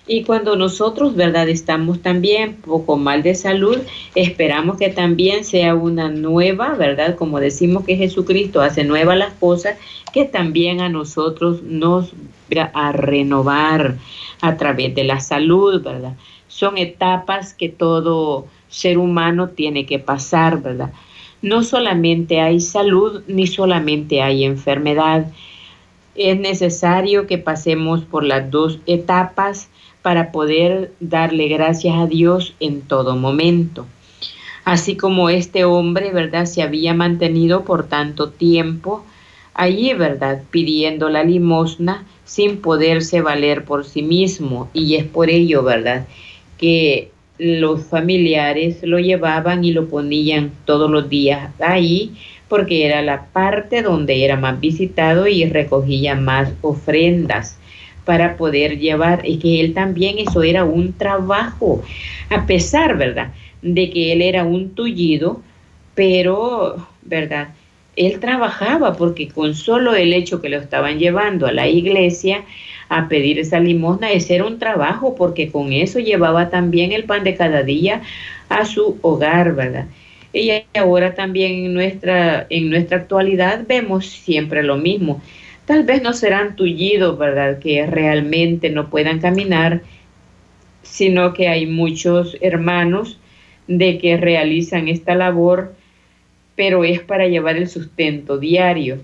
Y 0.09 0.23
cuando 0.23 0.55
nosotros, 0.55 1.17
¿verdad?, 1.17 1.49
estamos 1.49 2.01
también 2.01 2.55
poco 2.55 2.97
mal 2.97 3.25
de 3.25 3.35
salud, 3.35 3.79
esperamos 4.15 4.77
que 4.77 4.89
también 4.89 5.45
sea 5.45 5.75
una 5.75 6.09
nueva, 6.09 6.75
¿verdad? 6.75 7.17
Como 7.17 7.41
decimos 7.41 7.85
que 7.85 7.97
Jesucristo 7.97 8.61
hace 8.61 8.85
nuevas 8.85 9.19
las 9.19 9.35
cosas, 9.35 9.77
que 10.13 10.25
también 10.25 10.81
a 10.81 10.89
nosotros 10.89 11.63
nos 11.63 12.13
va 12.57 12.71
a 12.73 12.93
renovar 12.93 13.97
a 14.41 14.57
través 14.57 14.95
de 14.95 15.03
la 15.03 15.19
salud, 15.19 15.83
¿verdad? 15.83 16.15
Son 16.47 16.79
etapas 16.79 17.53
que 17.53 17.69
todo 17.69 18.47
ser 18.69 18.99
humano 18.99 19.49
tiene 19.49 19.87
que 19.87 19.99
pasar, 19.99 20.63
¿verdad? 20.63 20.93
No 21.43 21.65
solamente 21.65 22.41
hay 22.41 22.61
salud 22.61 23.23
ni 23.27 23.49
solamente 23.49 24.23
hay 24.23 24.45
enfermedad. 24.45 25.27
Es 26.15 26.39
necesario 26.39 27.27
que 27.27 27.39
pasemos 27.39 28.03
por 28.03 28.25
las 28.25 28.51
dos 28.51 28.79
etapas 28.87 29.69
para 30.07 30.31
poder 30.31 30.93
darle 31.01 31.49
gracias 31.49 31.97
a 31.97 32.07
Dios 32.07 32.55
en 32.61 32.83
todo 32.83 33.17
momento. 33.17 33.87
Así 34.65 34.97
como 34.97 35.31
este 35.31 35.65
hombre, 35.65 36.13
¿verdad? 36.13 36.45
Se 36.45 36.63
había 36.63 36.95
mantenido 36.95 37.65
por 37.65 37.89
tanto 37.89 38.29
tiempo 38.29 39.05
allí, 39.53 39.95
¿verdad? 39.95 40.43
Pidiendo 40.53 41.09
la 41.09 41.25
limosna 41.25 42.05
sin 42.25 42.59
poderse 42.59 43.21
valer 43.21 43.65
por 43.65 43.85
sí 43.85 44.03
mismo. 44.03 44.71
Y 44.73 44.95
es 44.95 45.03
por 45.07 45.29
ello, 45.29 45.65
¿verdad? 45.65 46.07
Que 46.57 47.11
los 47.37 47.87
familiares 47.87 48.85
lo 48.85 49.01
llevaban 49.01 49.65
y 49.65 49.73
lo 49.73 49.89
ponían 49.89 50.53
todos 50.67 50.89
los 50.89 51.09
días 51.09 51.51
ahí 51.61 52.15
porque 52.47 52.87
era 52.87 53.03
la 53.03 53.27
parte 53.33 53.83
donde 53.83 54.25
era 54.25 54.37
más 54.37 54.61
visitado 54.61 55.27
y 55.27 55.45
recogía 55.47 56.15
más 56.15 56.53
ofrendas 56.63 57.59
para 58.07 58.39
poder 58.39 58.79
llevar, 58.79 59.29
y 59.29 59.39
que 59.39 59.61
él 59.61 59.75
también 59.75 60.17
eso 60.19 60.43
era 60.43 60.65
un 60.65 60.95
trabajo, 60.95 61.83
a 62.31 62.47
pesar, 62.47 62.97
¿verdad?, 62.97 63.33
de 63.61 63.91
que 63.91 64.13
él 64.13 64.23
era 64.23 64.45
un 64.45 64.75
tullido, 64.75 65.43
pero, 65.95 66.87
¿verdad?, 67.03 67.49
él 67.97 68.21
trabajaba 68.21 68.95
porque 68.95 69.29
con 69.29 69.55
solo 69.55 69.95
el 69.95 70.13
hecho 70.13 70.41
que 70.41 70.51
lo 70.51 70.59
estaban 70.59 70.99
llevando 70.99 71.47
a 71.47 71.53
la 71.53 71.67
iglesia, 71.67 72.45
a 72.89 73.09
pedir 73.09 73.39
esa 73.39 73.59
limosna, 73.59 74.13
ese 74.13 74.37
era 74.37 74.45
un 74.45 74.59
trabajo, 74.59 75.15
porque 75.17 75.51
con 75.51 75.73
eso 75.73 75.99
llevaba 75.99 76.51
también 76.51 76.93
el 76.93 77.05
pan 77.05 77.25
de 77.25 77.35
cada 77.35 77.63
día 77.63 78.03
a 78.49 78.65
su 78.65 78.99
hogar, 79.03 79.55
¿verdad? 79.55 79.87
Y 80.33 80.51
ahora 80.79 81.15
también 81.15 81.53
en 81.53 81.75
nuestra, 81.75 82.47
en 82.51 82.69
nuestra 82.71 82.99
actualidad 82.99 83.65
vemos 83.67 84.07
siempre 84.07 84.63
lo 84.63 84.77
mismo. 84.77 85.23
Tal 85.67 85.83
vez 85.83 86.03
no 86.03 86.13
serán 86.13 86.57
tullidos, 86.57 87.19
¿verdad? 87.19 87.59
Que 87.59 87.87
realmente 87.87 88.71
no 88.71 88.89
puedan 88.89 89.19
caminar, 89.19 89.83
sino 90.83 91.35
que 91.35 91.49
hay 91.49 91.67
muchos 91.67 92.37
hermanos 92.41 93.19
de 93.67 93.99
que 93.99 94.17
realizan 94.17 94.87
esta 94.87 95.17
labor, 95.17 95.75
pero 96.55 96.85
es 96.85 97.01
para 97.01 97.27
llevar 97.27 97.57
el 97.57 97.69
sustento 97.69 98.39
diario 98.39 99.01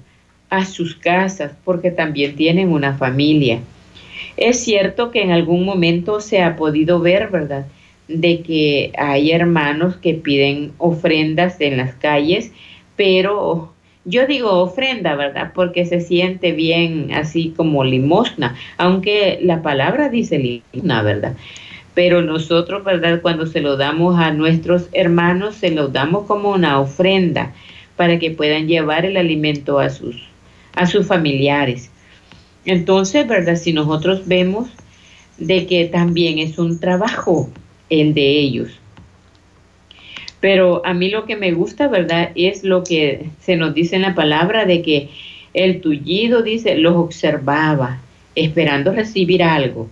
a 0.50 0.64
sus 0.64 0.95
casas, 0.95 1.52
porque 1.64 1.90
también 1.90 2.37
tienen 2.37 2.71
una 2.71 2.97
familia. 2.97 3.59
Es 4.37 4.61
cierto 4.61 5.11
que 5.11 5.23
en 5.23 5.33
algún 5.33 5.64
momento 5.64 6.21
se 6.21 6.42
ha 6.42 6.57
podido 6.57 7.00
ver, 7.00 7.28
¿verdad?, 7.28 7.66
de 8.09 8.42
que 8.42 8.92
hay 8.99 9.33
hermanos 9.33 9.97
que 9.97 10.14
piden 10.14 10.73
ofrendas 10.78 11.61
en 11.61 11.76
las 11.76 11.95
calles, 11.95 12.52
pero 12.97 13.72
yo 14.04 14.26
digo 14.26 14.50
ofrenda, 14.50 15.14
¿verdad? 15.14 15.52
Porque 15.54 15.85
se 15.87 16.00
siente 16.00 16.52
bien 16.52 17.12
así 17.12 17.52
como 17.56 17.85
limosna, 17.85 18.56
aunque 18.76 19.38
la 19.42 19.62
palabra 19.62 20.09
dice 20.09 20.38
limosna, 20.38 21.02
¿verdad? 21.02 21.37
Pero 21.94 22.23
nosotros, 22.23 22.85
¿verdad? 22.85 23.21
Cuando 23.21 23.47
se 23.47 23.61
lo 23.61 23.76
damos 23.76 24.18
a 24.18 24.32
nuestros 24.32 24.88
hermanos, 24.92 25.56
se 25.56 25.71
lo 25.71 25.88
damos 25.88 26.26
como 26.26 26.50
una 26.50 26.80
ofrenda 26.80 27.52
para 27.97 28.18
que 28.18 28.30
puedan 28.30 28.66
llevar 28.66 29.04
el 29.04 29.16
alimento 29.16 29.78
a 29.78 29.90
sus, 29.90 30.16
a 30.75 30.87
sus 30.87 31.06
familiares. 31.06 31.90
Entonces, 32.64 33.26
¿verdad? 33.28 33.56
Si 33.56 33.73
nosotros 33.73 34.26
vemos 34.26 34.71
de 35.38 35.66
que 35.66 35.87
también 35.87 36.38
es 36.38 36.59
un 36.59 36.80
trabajo 36.80 37.50
el 37.90 38.14
de 38.14 38.38
ellos. 38.38 38.82
Pero 40.43 40.83
a 40.85 40.93
mí 40.93 41.09
lo 41.09 41.25
que 41.25 41.37
me 41.37 41.53
gusta, 41.53 41.87
¿verdad? 41.87 42.33
Es 42.35 42.65
lo 42.65 42.83
que 42.83 43.27
se 43.39 43.55
nos 43.55 43.75
dice 43.75 43.95
en 43.95 44.03
la 44.03 44.17
palabra 44.17 44.65
de 44.65 44.83
que 44.83 45.09
el 45.55 45.81
tullido, 45.81 46.43
dice, 46.43 46.75
los 46.75 46.97
observaba, 46.97 48.01
esperando 48.35 48.93
recibir 48.93 49.45
algo. 49.45 49.89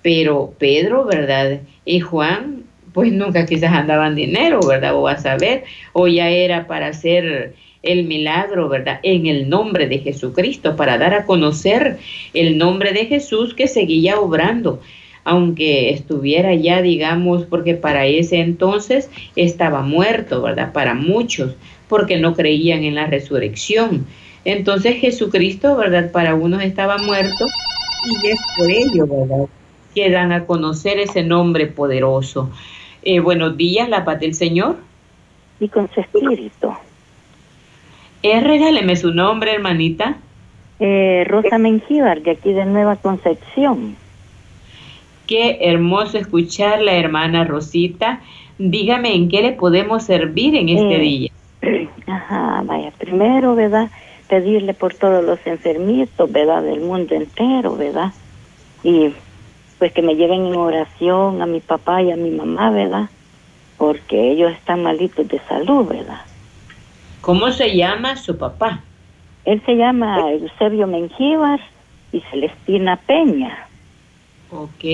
Pero 0.00 0.54
Pedro, 0.58 1.04
¿verdad? 1.04 1.60
Y 1.84 2.00
Juan, 2.00 2.62
pues 2.94 3.12
nunca 3.12 3.44
quizás 3.44 3.74
andaban 3.74 4.14
dinero, 4.14 4.60
¿verdad? 4.66 4.96
O 4.96 5.06
a 5.06 5.18
saber, 5.18 5.64
o 5.92 6.08
ya 6.08 6.30
era 6.30 6.66
para 6.66 6.86
hacer 6.86 7.54
el 7.82 8.04
milagro, 8.04 8.70
¿verdad? 8.70 9.00
En 9.02 9.26
el 9.26 9.50
nombre 9.50 9.86
de 9.86 9.98
Jesucristo, 9.98 10.76
para 10.76 10.96
dar 10.96 11.12
a 11.12 11.26
conocer 11.26 11.98
el 12.32 12.56
nombre 12.56 12.94
de 12.94 13.04
Jesús 13.04 13.52
que 13.52 13.68
seguía 13.68 14.18
obrando, 14.18 14.80
aunque 15.24 15.90
estuviera 15.90 16.54
ya, 16.54 16.82
digamos, 16.82 17.44
porque 17.44 17.74
para 17.74 18.06
ese 18.06 18.40
entonces 18.40 19.10
estaba 19.36 19.80
muerto, 19.82 20.42
¿verdad? 20.42 20.72
Para 20.72 20.94
muchos, 20.94 21.56
porque 21.88 22.18
no 22.18 22.34
creían 22.34 22.84
en 22.84 22.94
la 22.94 23.06
resurrección. 23.06 24.06
Entonces 24.44 24.96
Jesucristo, 25.00 25.76
¿verdad? 25.76 26.12
Para 26.12 26.34
unos 26.34 26.62
estaba 26.62 26.98
muerto 26.98 27.46
y 28.06 28.26
es 28.28 28.38
por 28.56 28.70
ello, 28.70 29.06
¿verdad? 29.06 29.48
Que 29.94 30.10
dan 30.10 30.32
a 30.32 30.44
conocer 30.44 30.98
ese 30.98 31.22
nombre 31.22 31.66
poderoso. 31.66 32.50
Eh, 33.02 33.20
buenos 33.20 33.56
días, 33.56 33.88
la 33.88 34.04
paz 34.04 34.20
del 34.20 34.34
Señor. 34.34 34.76
Y 35.60 35.68
con 35.68 35.88
su 35.92 36.00
espíritu. 36.00 36.72
Eh, 38.22 38.40
regáleme 38.40 38.96
su 38.96 39.12
nombre, 39.12 39.52
hermanita. 39.54 40.16
Eh, 40.80 41.24
Rosa 41.26 41.58
Mengíbar, 41.58 42.22
de 42.22 42.32
aquí 42.32 42.52
de 42.52 42.64
Nueva 42.66 42.96
Concepción. 42.96 43.96
Qué 45.26 45.58
hermoso 45.60 46.18
escucharla, 46.18 46.92
hermana 46.94 47.44
Rosita. 47.44 48.20
Dígame 48.58 49.14
en 49.14 49.28
qué 49.28 49.42
le 49.42 49.52
podemos 49.52 50.02
servir 50.04 50.54
en 50.54 50.68
este 50.68 50.96
Eh, 50.96 51.00
día. 51.00 51.30
Ajá, 52.06 52.62
vaya, 52.64 52.92
primero, 52.98 53.54
¿verdad? 53.54 53.90
Pedirle 54.28 54.74
por 54.74 54.94
todos 54.94 55.24
los 55.24 55.38
enfermitos, 55.46 56.30
¿verdad? 56.30 56.62
Del 56.62 56.80
mundo 56.80 57.14
entero, 57.14 57.76
¿verdad? 57.76 58.12
Y 58.82 59.12
pues 59.78 59.92
que 59.92 60.02
me 60.02 60.14
lleven 60.14 60.46
en 60.46 60.54
oración 60.56 61.42
a 61.42 61.46
mi 61.46 61.60
papá 61.60 62.02
y 62.02 62.10
a 62.12 62.16
mi 62.16 62.30
mamá, 62.30 62.70
¿verdad? 62.70 63.08
Porque 63.76 64.30
ellos 64.32 64.52
están 64.52 64.82
malitos 64.82 65.26
de 65.28 65.40
salud, 65.48 65.86
¿verdad? 65.88 66.20
¿Cómo 67.22 67.50
se 67.50 67.74
llama 67.74 68.16
su 68.16 68.36
papá? 68.38 68.80
Él 69.44 69.60
se 69.66 69.74
llama 69.76 70.30
Eusebio 70.30 70.86
Mengíbar 70.86 71.60
y 72.12 72.20
Celestina 72.30 72.96
Peña. 72.96 73.66
Ok. 74.54 74.84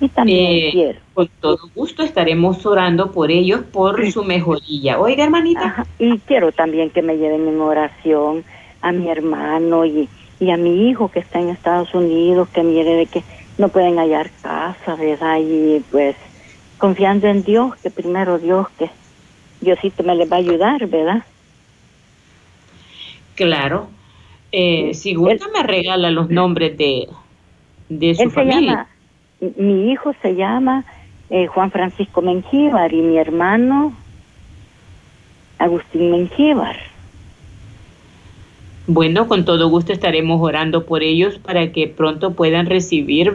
Y 0.00 0.08
también 0.10 0.56
Eh, 0.56 0.70
quiero. 0.70 1.00
con 1.14 1.28
todo 1.40 1.58
gusto 1.74 2.02
estaremos 2.02 2.66
orando 2.66 3.12
por 3.12 3.30
ellos, 3.30 3.62
por 3.72 4.10
su 4.10 4.24
mejoría. 4.24 4.98
Oiga, 5.00 5.24
hermanita. 5.24 5.66
Ajá, 5.66 5.86
Y 5.98 6.18
quiero 6.20 6.52
también 6.52 6.90
que 6.90 7.02
me 7.02 7.16
lleven 7.18 7.48
en 7.48 7.60
oración 7.60 8.44
a 8.80 8.92
mi 8.92 9.08
hermano 9.10 9.84
y, 9.86 10.08
y 10.40 10.50
a 10.50 10.56
mi 10.56 10.88
hijo 10.90 11.10
que 11.10 11.20
está 11.20 11.40
en 11.40 11.50
Estados 11.50 11.94
Unidos, 11.94 12.48
que 12.50 12.62
mire 12.64 12.94
de 12.94 13.06
que 13.06 13.24
no 13.58 13.68
pueden 13.68 13.98
hallar 13.98 14.30
casa, 14.42 14.96
¿verdad? 14.96 15.38
Y 15.40 15.80
pues 15.90 16.16
confiando 16.78 17.28
en 17.28 17.44
Dios, 17.44 17.76
que 17.82 17.90
primero 17.90 18.38
Dios, 18.38 18.68
que 18.78 18.90
Diosito 19.60 20.02
me 20.04 20.16
les 20.16 20.30
va 20.30 20.36
a 20.36 20.40
ayudar, 20.40 20.86
¿verdad? 20.88 21.24
Claro. 23.34 23.88
Eh, 24.52 24.94
si 24.94 25.14
gusta, 25.14 25.46
me 25.54 25.62
regala 25.62 26.10
los 26.10 26.28
nombres 26.30 26.76
de, 26.76 27.08
de 27.98 28.14
su 28.14 28.22
Él 28.22 28.28
se 28.30 28.34
familia. 28.34 28.86
llama, 29.40 29.52
mi 29.56 29.90
hijo 29.90 30.14
se 30.22 30.34
llama 30.34 30.84
eh, 31.30 31.46
Juan 31.46 31.70
Francisco 31.70 32.22
Mengíbar 32.22 32.92
y 32.92 33.02
mi 33.02 33.18
hermano 33.18 33.92
Agustín 35.58 36.10
Mengíbar. 36.10 36.76
Bueno, 38.86 39.28
con 39.28 39.44
todo 39.44 39.68
gusto 39.68 39.92
estaremos 39.92 40.40
orando 40.40 40.86
por 40.86 41.02
ellos 41.02 41.38
para 41.38 41.70
que 41.70 41.86
pronto 41.86 42.34
puedan 42.34 42.66
recibir, 42.66 43.32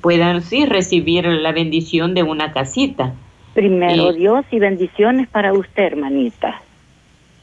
puedan 0.00 0.42
sí 0.42 0.66
recibir 0.66 1.24
la 1.24 1.52
bendición 1.52 2.14
de 2.14 2.24
una 2.24 2.52
casita. 2.52 3.14
Primero 3.54 4.12
Dios 4.12 4.44
y 4.50 4.58
bendiciones 4.58 5.28
para 5.28 5.52
usted, 5.52 5.84
hermanita. 5.84 6.60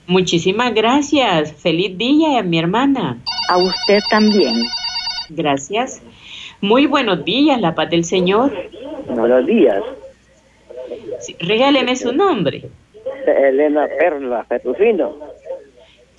Muchísimas 0.07 0.73
gracias. 0.73 1.53
Feliz 1.53 1.97
día, 1.97 2.41
mi 2.41 2.57
hermana. 2.57 3.17
A 3.47 3.57
usted 3.57 3.99
también. 4.09 4.65
Gracias. 5.29 6.01
Muy 6.61 6.85
buenos 6.87 7.23
días, 7.23 7.59
la 7.61 7.73
paz 7.75 7.89
del 7.89 8.03
Señor. 8.03 8.51
Buenos 9.07 9.45
días, 9.45 9.81
Sí, 11.19 11.35
regáleme 11.39 11.95
su 11.95 12.13
nombre. 12.13 12.63
Elena 13.27 13.87
Perla 13.99 14.43
Fetufino. 14.45 15.15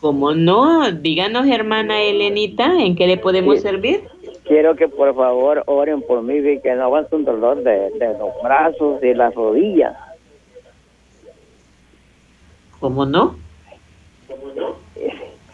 Como 0.00 0.32
no, 0.34 0.90
díganos, 0.92 1.46
hermana 1.46 2.00
Elenita, 2.02 2.72
¿en 2.78 2.96
qué 2.96 3.06
le 3.06 3.16
podemos 3.16 3.56
Sí. 3.56 3.62
servir? 3.62 4.02
Quiero 4.44 4.74
que 4.76 4.88
por 4.88 5.14
favor 5.14 5.62
oren 5.66 6.02
por 6.02 6.22
mí, 6.22 6.34
que 6.60 6.74
no 6.74 6.84
aguanto 6.84 7.16
un 7.16 7.24
dolor 7.24 7.62
de, 7.62 7.90
de 7.90 8.18
los 8.18 8.30
brazos 8.42 9.02
y 9.02 9.14
las 9.14 9.34
rodillas. 9.34 9.96
¿Cómo 12.80 13.06
no? 13.06 13.36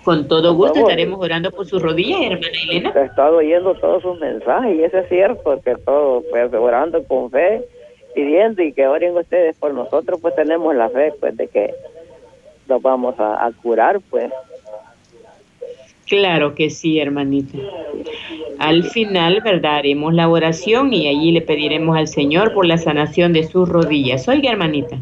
Con 0.06 0.28
todo 0.28 0.54
gusto 0.54 0.78
estaremos 0.78 1.18
orando 1.20 1.50
por 1.50 1.66
sus 1.66 1.82
rodillas, 1.82 2.20
hermana 2.22 2.46
Elena. 2.62 2.92
He 2.94 3.06
estado 3.06 3.38
oyendo 3.38 3.74
todos 3.74 4.02
sus 4.02 4.20
mensajes 4.20 4.78
y 4.78 4.84
eso 4.84 4.98
es 4.98 5.08
cierto, 5.08 5.60
que 5.62 5.74
todo, 5.74 6.22
pues 6.30 6.54
orando 6.54 7.02
con 7.02 7.28
fe, 7.28 7.64
pidiendo 8.14 8.62
y 8.62 8.72
que 8.72 8.86
oren 8.86 9.16
ustedes 9.16 9.56
por 9.56 9.74
nosotros, 9.74 10.20
pues 10.22 10.36
tenemos 10.36 10.76
la 10.76 10.90
fe, 10.90 11.12
pues 11.18 11.36
de 11.36 11.48
que 11.48 11.74
nos 12.68 12.80
vamos 12.82 13.18
a, 13.18 13.44
a 13.44 13.50
curar, 13.50 13.98
pues. 14.08 14.30
Claro 16.06 16.54
que 16.54 16.70
sí, 16.70 17.00
hermanita. 17.00 17.58
Al 18.60 18.84
final, 18.84 19.40
¿verdad? 19.40 19.78
Haremos 19.78 20.14
la 20.14 20.28
oración 20.28 20.92
y 20.92 21.08
allí 21.08 21.32
le 21.32 21.42
pediremos 21.42 21.96
al 21.96 22.06
Señor 22.06 22.54
por 22.54 22.64
la 22.64 22.78
sanación 22.78 23.32
de 23.32 23.42
sus 23.42 23.68
rodillas. 23.68 24.28
Oiga, 24.28 24.52
hermanita. 24.52 24.96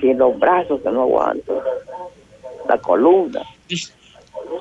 Si 0.00 0.12
los 0.14 0.36
brazos 0.36 0.80
que 0.80 0.90
no 0.90 1.02
aguanto, 1.02 1.62
la 2.68 2.76
columna. 2.78 3.42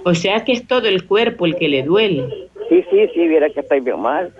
O 0.07 0.15
sea 0.15 0.45
que 0.45 0.53
es 0.53 0.65
todo 0.65 0.87
el 0.87 1.05
cuerpo 1.05 1.45
el 1.45 1.57
que 1.57 1.67
le 1.67 1.83
duele. 1.83 2.23
Sí, 2.69 2.81
sí, 2.89 3.09
sí, 3.13 3.27
viera 3.27 3.49
que 3.49 3.59
estoy 3.59 3.81
bien 3.81 3.99
mal. 3.99 4.31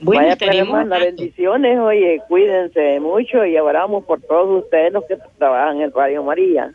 Bueno, 0.00 0.22
Vaya, 0.22 0.36
pues, 0.36 0.42
estaremos 0.42 0.76
hermana, 0.80 0.96
orando. 0.96 1.22
bendiciones, 1.22 1.78
oye, 1.78 2.20
cuídense 2.26 2.98
mucho 2.98 3.46
y 3.46 3.56
oramos 3.56 4.04
por 4.06 4.20
todos 4.22 4.64
ustedes 4.64 4.92
los 4.92 5.04
que 5.04 5.16
trabajan 5.38 5.80
en 5.80 5.92
Radio 5.92 6.24
María. 6.24 6.72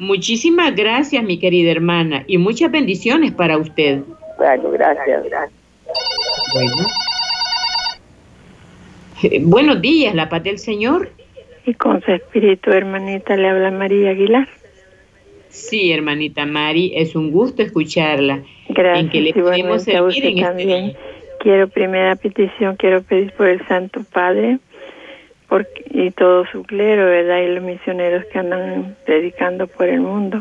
Muchísimas 0.00 0.74
gracias, 0.74 1.22
mi 1.22 1.38
querida 1.38 1.70
hermana, 1.70 2.24
y 2.26 2.38
muchas 2.38 2.72
bendiciones 2.72 3.30
para 3.30 3.56
usted. 3.56 4.00
Bueno, 4.38 4.68
gracias. 4.72 5.22
Bueno. 6.54 6.76
Eh, 9.22 9.40
buenos 9.44 9.80
días, 9.80 10.12
la 10.12 10.28
paz 10.28 10.42
del 10.42 10.58
Señor. 10.58 11.08
Y 11.66 11.74
con 11.74 12.02
su 12.02 12.10
espíritu, 12.10 12.72
hermanita, 12.72 13.36
le 13.36 13.48
habla 13.48 13.70
María 13.70 14.10
Aguilar. 14.10 14.48
Sí, 15.52 15.92
hermanita 15.92 16.46
Mari, 16.46 16.92
es 16.96 17.14
un 17.14 17.30
gusto 17.30 17.62
escucharla. 17.62 18.40
Gracias. 18.70 19.04
¿En 19.04 19.10
qué 19.10 19.20
le 19.20 19.28
y 19.28 19.32
podemos 19.34 19.86
igualmente 19.86 19.90
a 19.90 19.94
servir 19.94 20.08
usted 20.08 20.28
en 20.28 20.38
este 20.38 20.48
también. 20.48 20.96
Quiero, 21.40 21.68
primera 21.68 22.16
petición, 22.16 22.76
quiero 22.76 23.02
pedir 23.02 23.32
por 23.32 23.48
el 23.48 23.66
Santo 23.66 24.00
Padre 24.10 24.58
por, 25.48 25.68
y 25.90 26.10
todo 26.12 26.46
su 26.46 26.62
clero, 26.62 27.04
¿verdad? 27.04 27.42
Y 27.42 27.54
los 27.54 27.62
misioneros 27.62 28.24
que 28.32 28.38
andan 28.38 28.96
predicando 29.04 29.66
por 29.66 29.88
el 29.88 30.00
mundo. 30.00 30.40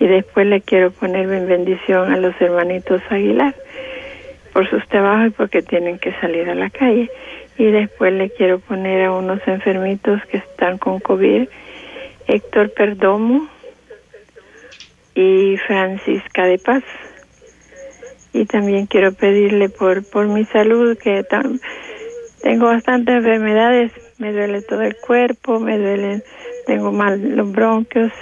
Y 0.00 0.08
después 0.08 0.44
le 0.48 0.60
quiero 0.60 0.90
poner 0.90 1.30
en 1.32 1.46
bendición 1.46 2.12
a 2.12 2.16
los 2.16 2.34
hermanitos 2.40 3.00
Aguilar 3.10 3.54
por 4.52 4.68
sus 4.68 4.84
trabajos 4.88 5.28
y 5.28 5.30
porque 5.30 5.62
tienen 5.62 6.00
que 6.00 6.12
salir 6.14 6.50
a 6.50 6.56
la 6.56 6.68
calle. 6.68 7.08
Y 7.58 7.66
después 7.66 8.12
le 8.12 8.28
quiero 8.30 8.58
poner 8.58 9.04
a 9.04 9.12
unos 9.12 9.38
enfermitos 9.46 10.20
que 10.26 10.38
están 10.38 10.78
con 10.78 10.98
COVID, 10.98 11.46
Héctor 12.26 12.72
Perdomo 12.72 13.48
y 15.14 15.56
Francisca 15.66 16.44
de 16.46 16.58
Paz. 16.58 16.82
Y 18.32 18.46
también 18.46 18.86
quiero 18.86 19.12
pedirle 19.12 19.68
por, 19.68 20.08
por 20.08 20.26
mi 20.26 20.44
salud, 20.46 20.96
que 20.96 21.24
tengo 22.42 22.66
bastantes 22.66 23.16
enfermedades, 23.16 23.92
me 24.18 24.32
duele 24.32 24.62
todo 24.62 24.82
el 24.82 24.96
cuerpo, 24.96 25.60
me 25.60 25.78
duelen, 25.78 26.22
tengo 26.66 26.92
mal 26.92 27.36
los 27.36 27.52
bronquios 27.52 28.12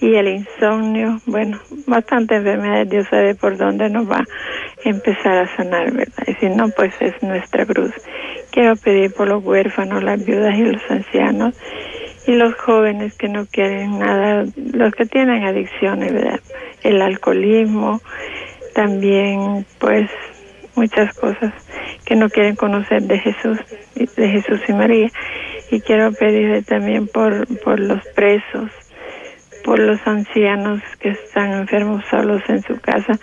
y 0.00 0.14
el 0.14 0.28
insomnio, 0.28 1.20
bueno, 1.26 1.58
bastantes 1.86 2.38
enfermedades, 2.38 2.90
Dios 2.90 3.06
sabe 3.10 3.34
por 3.34 3.56
dónde 3.56 3.88
nos 3.88 4.08
va 4.08 4.18
a 4.18 4.88
empezar 4.88 5.38
a 5.38 5.56
sanar, 5.56 5.92
¿verdad? 5.92 6.24
Y 6.26 6.34
si 6.34 6.48
no, 6.50 6.68
pues 6.68 6.94
es 7.00 7.20
nuestra 7.22 7.66
cruz. 7.66 7.92
Quiero 8.52 8.76
pedir 8.76 9.12
por 9.12 9.28
los 9.28 9.42
huérfanos, 9.42 10.04
las 10.04 10.24
viudas 10.24 10.56
y 10.56 10.64
los 10.64 10.90
ancianos 10.90 11.54
y 12.28 12.34
los 12.34 12.54
jóvenes 12.56 13.16
que 13.16 13.26
no 13.26 13.46
quieren 13.46 13.98
nada, 13.98 14.44
los 14.74 14.94
que 14.94 15.06
tienen 15.06 15.44
adicciones, 15.44 16.12
¿verdad? 16.12 16.40
El 16.82 17.00
alcoholismo, 17.00 18.02
también 18.74 19.64
pues 19.78 20.10
muchas 20.74 21.16
cosas 21.16 21.54
que 22.04 22.16
no 22.16 22.28
quieren 22.28 22.54
conocer 22.54 23.00
de 23.04 23.18
Jesús, 23.18 23.58
de 23.94 24.28
Jesús 24.28 24.60
y 24.68 24.72
María. 24.74 25.08
Y 25.70 25.80
quiero 25.80 26.12
pedirle 26.12 26.60
también 26.62 27.08
por, 27.08 27.46
por 27.64 27.80
los 27.80 28.06
presos, 28.14 28.70
por 29.64 29.78
los 29.78 29.98
ancianos 30.06 30.82
que 31.00 31.08
están 31.08 31.52
enfermos 31.52 32.04
solos 32.10 32.42
en 32.48 32.62
su 32.62 32.78
casa. 32.78 33.18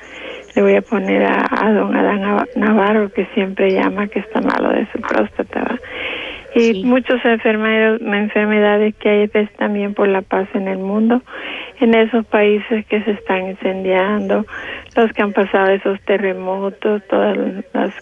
Le 0.55 0.63
voy 0.63 0.75
a 0.77 0.81
poner 0.81 1.25
a, 1.25 1.45
a 1.51 1.71
don 1.71 1.95
Adán 1.95 2.47
Navarro, 2.55 3.11
que 3.11 3.27
siempre 3.35 3.69
llama 3.69 4.07
que 4.07 4.17
está 4.17 4.41
malo 4.41 4.69
de 4.69 4.87
su 4.91 4.99
próstata. 4.99 5.79
Y 6.57 6.85
muchos 6.85 7.19
enfermedades 7.25 8.95
que 8.95 9.09
hay 9.09 9.27
pues, 9.27 9.51
también 9.57 9.93
por 9.93 10.07
la 10.07 10.21
paz 10.21 10.47
en 10.53 10.69
el 10.69 10.77
mundo, 10.77 11.21
en 11.81 11.93
esos 11.93 12.25
países 12.27 12.85
que 12.85 13.03
se 13.03 13.11
están 13.11 13.49
incendiando, 13.49 14.45
los 14.95 15.11
que 15.11 15.21
han 15.21 15.33
pasado 15.33 15.71
esos 15.71 15.99
terremotos, 16.01 17.03
todas 17.09 17.37
las 17.73 17.93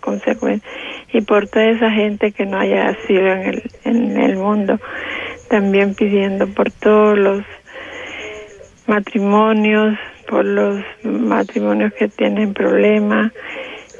consecuencias, 0.00 0.70
y 1.10 1.22
por 1.22 1.48
toda 1.48 1.70
esa 1.70 1.90
gente 1.90 2.32
que 2.32 2.44
no 2.44 2.58
haya 2.58 2.88
asilo 2.88 3.32
en 3.32 3.42
el, 3.42 3.62
en 3.84 4.20
el 4.20 4.36
mundo, 4.36 4.78
también 5.48 5.94
pidiendo 5.94 6.46
por 6.48 6.70
todos 6.70 7.16
los 7.18 7.42
matrimonios, 8.86 9.98
por 10.28 10.44
los 10.44 10.84
matrimonios 11.02 11.94
que 11.94 12.08
tienen 12.08 12.52
problemas 12.52 13.32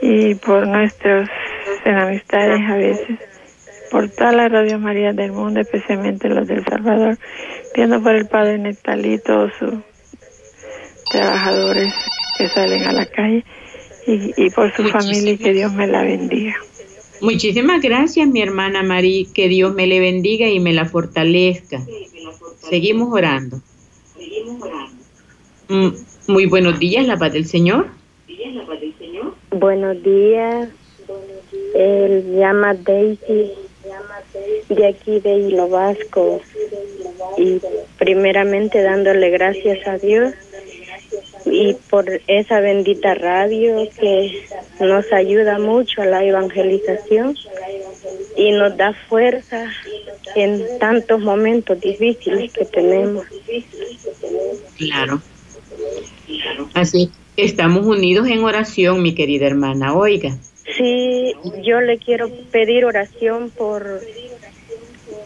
y 0.03 0.35
por 0.35 0.67
nuestras 0.67 1.31
enemistades 1.85 2.61
a 2.69 2.77
veces, 2.77 3.19
por 3.93 4.09
todas 4.09 4.35
las 4.35 4.51
Radio 4.51 4.79
María 4.79 5.13
del 5.13 5.33
mundo, 5.33 5.61
especialmente 5.61 6.27
los 6.31 6.49
del 6.49 6.65
Salvador, 6.65 7.19
pidiendo 7.75 8.03
por 8.03 8.15
el 8.15 8.27
Padre 8.27 8.59
Netalí 8.59 9.19
todos 9.19 9.53
sus 9.59 9.75
trabajadores 11.11 11.93
que 12.39 12.49
salen 12.49 12.85
a 12.85 12.93
la 12.93 13.05
calle 13.05 13.45
y, 14.07 14.49
por 14.51 14.75
su 14.75 14.85
familia 14.85 15.33
y 15.33 15.37
que 15.37 15.53
Dios 15.53 15.75
me 15.75 15.87
la 15.87 16.03
bendiga. 16.03 16.55
Muchísimas 17.21 17.83
gracias, 17.83 18.27
mi 18.27 18.41
hermana 18.41 18.83
María, 18.83 19.27
que 19.33 19.49
Dios 19.49 19.75
me 19.75 19.87
le 19.87 20.01
bendiga 20.01 20.49
y 20.49 20.59
me 20.59 20.73
la 20.73 20.87
fortalezca. 20.87 21.79
Seguimos 22.57 23.13
orando. 23.13 23.61
Mm, 25.69 25.89
muy 26.29 26.47
buenos 26.47 26.79
días, 26.79 27.07
la 27.07 27.19
paz 27.19 27.35
del 27.35 27.45
Señor. 27.45 27.89
Buenos 29.51 30.03
días. 30.03 30.71
Él 31.75 32.37
llama 32.37 32.75
Daisy 32.75 33.53
de 34.69 34.87
aquí 34.87 35.21
de 35.21 35.35
Hilo 35.35 35.69
Vasco 35.69 36.41
y 37.37 37.61
primeramente 37.99 38.83
dándole 38.83 39.31
gracias 39.31 39.87
a 39.87 39.99
Dios 39.99 40.35
y 41.45 41.75
por 41.91 42.07
esa 42.27 42.61
bendita 42.61 43.15
radio 43.15 43.89
que 43.99 44.45
nos 44.81 45.13
ayuda 45.13 45.59
mucho 45.59 46.03
a 46.03 46.07
la 46.07 46.25
evangelización 46.25 47.37
y 48.37 48.53
nos 48.53 48.77
da 48.77 48.95
fuerza 49.09 49.71
en 50.35 50.79
tantos 50.79 51.21
momentos 51.21 51.81
difíciles 51.81 52.53
que 52.53 52.65
tenemos. 52.65 53.27
Claro. 54.79 55.21
Así, 56.75 57.11
estamos 57.37 57.87
unidos 57.87 58.29
en 58.29 58.45
oración, 58.45 59.03
mi 59.03 59.15
querida 59.15 59.47
hermana. 59.47 59.95
Oiga. 59.95 60.39
Sí, 60.77 61.35
yo 61.63 61.81
le 61.81 61.99
quiero 61.99 62.31
pedir 62.51 62.85
oración 62.85 63.51
por 63.51 64.01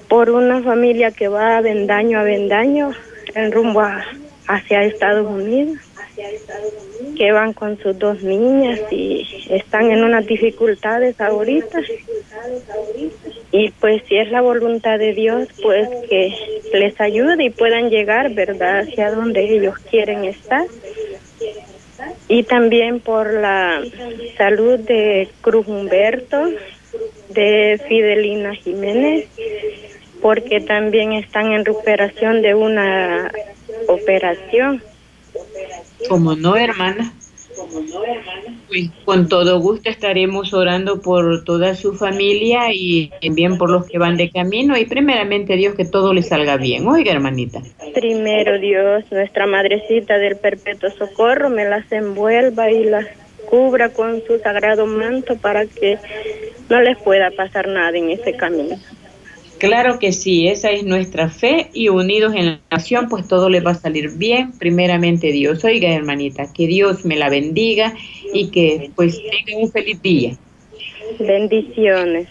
por 0.09 0.31
una 0.31 0.63
familia 0.63 1.11
que 1.11 1.29
va 1.29 1.59
a 1.59 1.61
Vendaño 1.61 2.21
a 2.21 2.23
Vendaño 2.23 2.93
en 3.35 3.53
rumbo 3.53 3.83
hacia 4.47 4.85
Estados 4.85 5.27
Unidos 5.27 5.79
que 7.17 7.33
van 7.33 7.53
con 7.53 7.79
sus 7.79 7.99
dos 7.99 8.23
niñas 8.23 8.81
y 8.91 9.27
están 9.51 9.91
en 9.91 10.05
unas 10.05 10.27
dificultades 10.27 11.21
ahorita. 11.21 11.81
Y 13.53 13.71
pues 13.73 14.03
si 14.09 14.17
es 14.17 14.31
la 14.31 14.41
voluntad 14.41 14.99
de 14.99 15.15
Dios, 15.15 15.49
pues 15.63 15.89
que 16.09 16.35
les 16.73 17.01
ayude 17.01 17.45
y 17.45 17.51
puedan 17.51 17.91
llegar, 17.91 18.35
¿verdad?, 18.35 18.81
hacia 18.81 19.13
donde 19.13 19.45
ellos 19.45 19.79
quieren 19.91 20.25
estar. 20.25 20.67
Y 22.29 22.43
también 22.43 23.01
por 23.01 23.33
la 23.33 23.83
salud 24.37 24.79
de 24.81 25.29
Cruz 25.41 25.67
Humberto, 25.67 26.51
de 27.31 27.81
Fidelina 27.89 28.55
Jiménez, 28.55 29.29
porque 30.21 30.61
también 30.61 31.13
están 31.13 31.53
en 31.53 31.65
recuperación 31.65 32.43
de 32.43 32.55
una 32.55 33.31
operación. 33.89 34.83
Como 36.09 36.35
no, 36.35 36.57
hermana. 36.57 37.13
Con 39.05 39.29
todo 39.29 39.61
gusto 39.61 39.89
estaremos 39.89 40.53
orando 40.53 41.01
por 41.01 41.45
toda 41.45 41.75
su 41.75 41.95
familia 41.95 42.73
y 42.73 43.11
también 43.23 43.59
por 43.59 43.71
los 43.71 43.87
que 43.87 43.99
van 43.99 44.17
de 44.17 44.31
camino 44.31 44.77
y 44.77 44.85
primeramente 44.87 45.57
Dios 45.57 45.75
que 45.75 45.85
todo 45.85 46.13
les 46.13 46.29
salga 46.29 46.57
bien. 46.57 46.87
Oiga, 46.87 47.13
hermanita. 47.13 47.61
Primero 47.95 48.59
Dios, 48.59 49.05
nuestra 49.11 49.47
madrecita 49.47 50.19
del 50.19 50.37
perpetuo 50.37 50.91
socorro, 50.91 51.49
me 51.49 51.65
las 51.65 51.91
envuelva 51.91 52.71
y 52.71 52.85
las 52.85 53.07
cubra 53.49 53.91
con 53.91 54.23
su 54.27 54.39
sagrado 54.39 54.87
manto 54.87 55.37
para 55.37 55.67
que 55.67 55.99
no 56.69 56.81
les 56.81 56.99
pueda 56.99 57.31
pasar 57.31 57.69
nada 57.69 57.97
en 57.97 58.11
ese 58.11 58.33
camino. 58.33 58.77
Claro 59.59 59.99
que 59.99 60.13
sí, 60.13 60.49
esa 60.49 60.71
es 60.71 60.85
nuestra 60.85 61.31
fe 61.31 61.71
y 61.73 61.89
unidos 61.89 62.35
en 62.35 62.47
la 62.47 62.61
nación, 62.71 63.09
pues 63.09 63.27
todo 63.27 63.49
les 63.49 63.65
va 63.65 63.71
a 63.71 63.75
salir 63.75 64.11
bien, 64.11 64.53
primeramente 64.53 65.33
Dios. 65.33 65.65
Oiga, 65.65 65.91
hermanita, 65.91 66.53
que 66.53 66.67
Dios 66.67 67.05
me 67.07 67.17
la 67.17 67.31
bendiga 67.31 67.95
y 68.35 68.51
que 68.51 68.91
pues 68.95 69.19
tenga 69.19 69.59
un 69.59 69.71
feliz 69.71 70.03
día. 70.03 70.37
Bendiciones. 71.19 72.29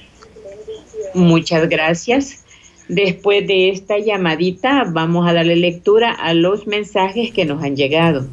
Muchas 1.16 1.68
gracias. 1.68 2.44
Después 2.88 3.48
de 3.48 3.70
esta 3.70 3.98
llamadita, 3.98 4.84
vamos 4.88 5.28
a 5.28 5.34
darle 5.34 5.56
lectura 5.56 6.12
a 6.12 6.36
los 6.36 6.68
mensajes 6.68 7.32
que 7.32 7.46
nos 7.46 7.64
han 7.64 7.76
llegado. 7.76 8.28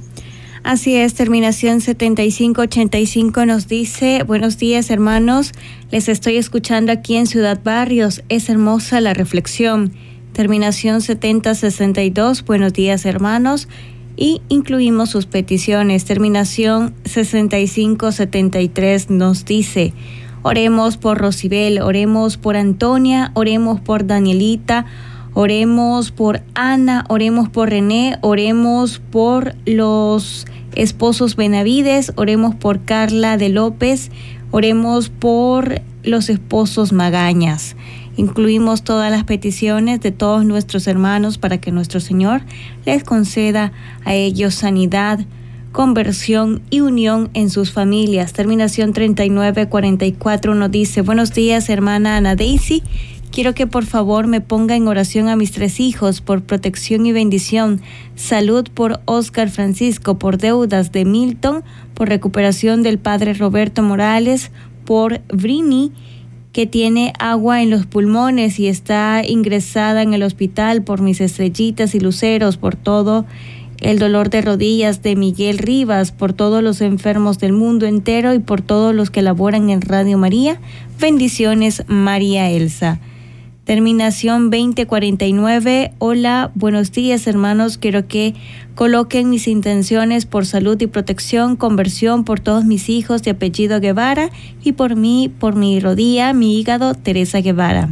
Así 0.64 0.94
es, 0.94 1.14
terminación 1.14 1.80
7585 1.80 3.46
nos 3.46 3.66
dice, 3.66 4.22
buenos 4.22 4.58
días 4.58 4.90
hermanos, 4.90 5.50
les 5.90 6.08
estoy 6.08 6.36
escuchando 6.36 6.92
aquí 6.92 7.16
en 7.16 7.26
Ciudad 7.26 7.58
Barrios, 7.64 8.22
es 8.28 8.48
hermosa 8.48 9.00
la 9.00 9.12
reflexión. 9.12 9.92
Terminación 10.32 11.00
7062, 11.00 12.44
buenos 12.44 12.72
días 12.72 13.04
hermanos, 13.06 13.66
y 14.16 14.40
incluimos 14.48 15.10
sus 15.10 15.26
peticiones. 15.26 16.04
Terminación 16.04 16.94
6573 17.06 19.10
nos 19.10 19.44
dice, 19.44 19.92
oremos 20.42 20.96
por 20.96 21.18
Rosibel, 21.18 21.80
oremos 21.80 22.36
por 22.36 22.56
Antonia, 22.56 23.32
oremos 23.34 23.80
por 23.80 24.06
Danielita, 24.06 24.86
Oremos 25.34 26.10
por 26.10 26.42
Ana, 26.54 27.04
oremos 27.08 27.48
por 27.48 27.70
René, 27.70 28.18
oremos 28.20 28.98
por 28.98 29.54
los 29.64 30.46
esposos 30.74 31.36
Benavides, 31.36 32.12
oremos 32.16 32.54
por 32.54 32.84
Carla 32.84 33.38
de 33.38 33.48
López, 33.48 34.10
oremos 34.50 35.08
por 35.08 35.80
los 36.02 36.28
esposos 36.28 36.92
Magañas. 36.92 37.76
Incluimos 38.16 38.82
todas 38.82 39.10
las 39.10 39.24
peticiones 39.24 40.00
de 40.00 40.12
todos 40.12 40.44
nuestros 40.44 40.86
hermanos 40.86 41.38
para 41.38 41.58
que 41.58 41.72
nuestro 41.72 41.98
Señor 41.98 42.42
les 42.84 43.02
conceda 43.02 43.72
a 44.04 44.14
ellos 44.14 44.54
sanidad, 44.54 45.20
conversión 45.72 46.60
y 46.68 46.80
unión 46.80 47.30
en 47.32 47.48
sus 47.48 47.72
familias. 47.72 48.34
Terminación 48.34 48.92
3944 48.92 50.54
nos 50.54 50.70
dice, 50.70 51.00
buenos 51.00 51.32
días 51.32 51.70
hermana 51.70 52.18
Ana 52.18 52.36
Daisy. 52.36 52.82
Quiero 53.32 53.54
que 53.54 53.66
por 53.66 53.86
favor 53.86 54.26
me 54.26 54.42
ponga 54.42 54.76
en 54.76 54.86
oración 54.86 55.28
a 55.28 55.36
mis 55.36 55.52
tres 55.52 55.80
hijos 55.80 56.20
por 56.20 56.42
protección 56.42 57.06
y 57.06 57.12
bendición, 57.12 57.80
salud 58.14 58.68
por 58.74 59.00
Oscar 59.06 59.48
Francisco, 59.48 60.18
por 60.18 60.36
deudas 60.36 60.92
de 60.92 61.06
Milton, 61.06 61.64
por 61.94 62.10
recuperación 62.10 62.82
del 62.82 62.98
padre 62.98 63.32
Roberto 63.32 63.82
Morales, 63.82 64.50
por 64.84 65.22
Brini, 65.28 65.92
que 66.52 66.66
tiene 66.66 67.14
agua 67.18 67.62
en 67.62 67.70
los 67.70 67.86
pulmones 67.86 68.58
y 68.58 68.66
está 68.66 69.22
ingresada 69.26 70.02
en 70.02 70.12
el 70.12 70.24
hospital, 70.24 70.82
por 70.82 71.00
mis 71.00 71.22
estrellitas 71.22 71.94
y 71.94 72.00
luceros, 72.00 72.58
por 72.58 72.76
todo 72.76 73.24
el 73.80 73.98
dolor 73.98 74.28
de 74.28 74.42
rodillas 74.42 75.00
de 75.00 75.16
Miguel 75.16 75.56
Rivas, 75.56 76.12
por 76.12 76.34
todos 76.34 76.62
los 76.62 76.82
enfermos 76.82 77.38
del 77.38 77.54
mundo 77.54 77.86
entero 77.86 78.34
y 78.34 78.40
por 78.40 78.60
todos 78.60 78.94
los 78.94 79.08
que 79.08 79.22
laboran 79.22 79.70
en 79.70 79.80
Radio 79.80 80.18
María. 80.18 80.60
Bendiciones, 81.00 81.84
María 81.88 82.50
Elsa. 82.50 83.00
Terminación 83.64 84.50
2049. 84.50 85.92
Hola, 86.00 86.50
buenos 86.56 86.90
días 86.90 87.28
hermanos. 87.28 87.78
Quiero 87.78 88.08
que 88.08 88.34
coloquen 88.74 89.30
mis 89.30 89.46
intenciones 89.46 90.26
por 90.26 90.46
salud 90.46 90.80
y 90.80 90.88
protección, 90.88 91.54
conversión 91.54 92.24
por 92.24 92.40
todos 92.40 92.64
mis 92.64 92.88
hijos 92.88 93.22
de 93.22 93.30
apellido 93.30 93.78
Guevara 93.78 94.30
y 94.64 94.72
por 94.72 94.96
mí, 94.96 95.32
por 95.38 95.54
mi 95.54 95.78
rodilla, 95.78 96.32
mi 96.32 96.58
hígado, 96.58 96.94
Teresa 96.94 97.40
Guevara. 97.40 97.90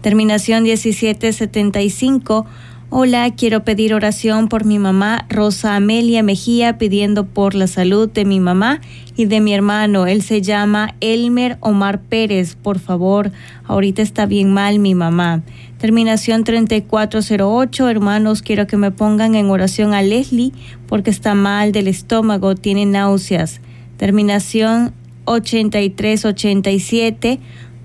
Terminación 0.00 0.62
1775. 0.62 2.46
Hola, 2.94 3.30
quiero 3.34 3.64
pedir 3.64 3.94
oración 3.94 4.48
por 4.48 4.66
mi 4.66 4.78
mamá 4.78 5.24
Rosa 5.30 5.76
Amelia 5.76 6.22
Mejía, 6.22 6.76
pidiendo 6.76 7.24
por 7.24 7.54
la 7.54 7.66
salud 7.66 8.10
de 8.10 8.26
mi 8.26 8.38
mamá 8.38 8.82
y 9.16 9.24
de 9.24 9.40
mi 9.40 9.54
hermano. 9.54 10.06
Él 10.06 10.20
se 10.20 10.42
llama 10.42 10.94
Elmer 11.00 11.56
Omar 11.60 12.02
Pérez. 12.02 12.54
Por 12.54 12.78
favor, 12.78 13.32
ahorita 13.64 14.02
está 14.02 14.26
bien 14.26 14.52
mal 14.52 14.78
mi 14.78 14.94
mamá. 14.94 15.40
Terminación 15.78 16.44
3408. 16.44 17.88
Hermanos, 17.88 18.42
quiero 18.42 18.66
que 18.66 18.76
me 18.76 18.90
pongan 18.90 19.36
en 19.36 19.48
oración 19.48 19.94
a 19.94 20.02
Leslie 20.02 20.52
porque 20.86 21.08
está 21.08 21.34
mal 21.34 21.72
del 21.72 21.88
estómago, 21.88 22.56
tiene 22.56 22.84
náuseas. 22.84 23.62
Terminación 23.96 24.92
8387. 25.24 27.40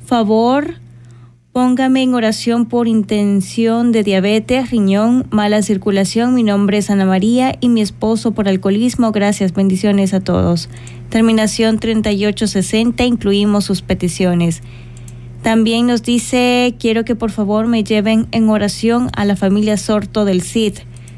Favor 0.06 0.86
Póngame 1.58 2.04
en 2.04 2.14
oración 2.14 2.68
por 2.68 2.88
intención 2.88 3.92
de 3.92 4.04
diabetes, 4.04 4.70
riñón, 4.70 5.26
mala 5.32 5.64
circulación. 5.64 6.36
Mi 6.36 6.44
nombre 6.44 6.78
es 6.78 6.92
Ana 6.92 7.08
María 7.08 7.58
y 7.60 7.70
mi 7.70 7.82
esposo 7.82 8.32
por 8.34 8.48
alcoholismo. 8.48 9.12
Gracias, 9.12 9.56
bendiciones 9.56 10.14
a 10.14 10.20
todos. 10.20 10.70
Terminación 11.10 11.80
3860, 11.80 13.04
incluimos 13.06 13.66
sus 13.66 13.82
peticiones. 13.82 14.62
También 15.42 15.88
nos 15.88 16.04
dice, 16.04 16.76
quiero 16.78 17.04
que 17.06 17.16
por 17.16 17.32
favor 17.32 17.66
me 17.66 17.84
lleven 17.84 18.28
en 18.32 18.50
oración 18.50 19.10
a 19.16 19.26
la 19.26 19.36
familia 19.36 19.78
Sorto 19.78 20.26
del 20.26 20.44
CID. 20.44 20.76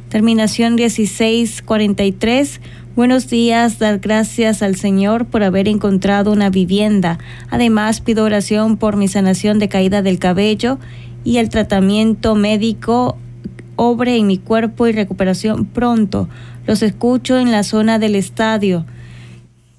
Terminación 0.07 0.75
1643. 0.75 2.61
Buenos 2.99 3.29
días, 3.29 3.79
dar 3.79 3.99
gracias 3.99 4.61
al 4.61 4.75
Señor 4.75 5.27
por 5.27 5.41
haber 5.41 5.69
encontrado 5.69 6.33
una 6.33 6.49
vivienda. 6.49 7.17
Además, 7.49 8.01
pido 8.01 8.25
oración 8.25 8.75
por 8.75 8.97
mi 8.97 9.07
sanación 9.07 9.57
de 9.57 9.69
caída 9.69 10.01
del 10.01 10.19
cabello 10.19 10.79
y 11.23 11.37
el 11.37 11.47
tratamiento 11.47 12.35
médico 12.35 13.17
obre 13.77 14.17
en 14.17 14.27
mi 14.27 14.37
cuerpo 14.37 14.85
y 14.85 14.91
recuperación 14.91 15.63
pronto. 15.65 16.27
Los 16.67 16.81
escucho 16.81 17.39
en 17.39 17.53
la 17.53 17.63
zona 17.63 17.99
del 17.99 18.15
estadio. 18.15 18.85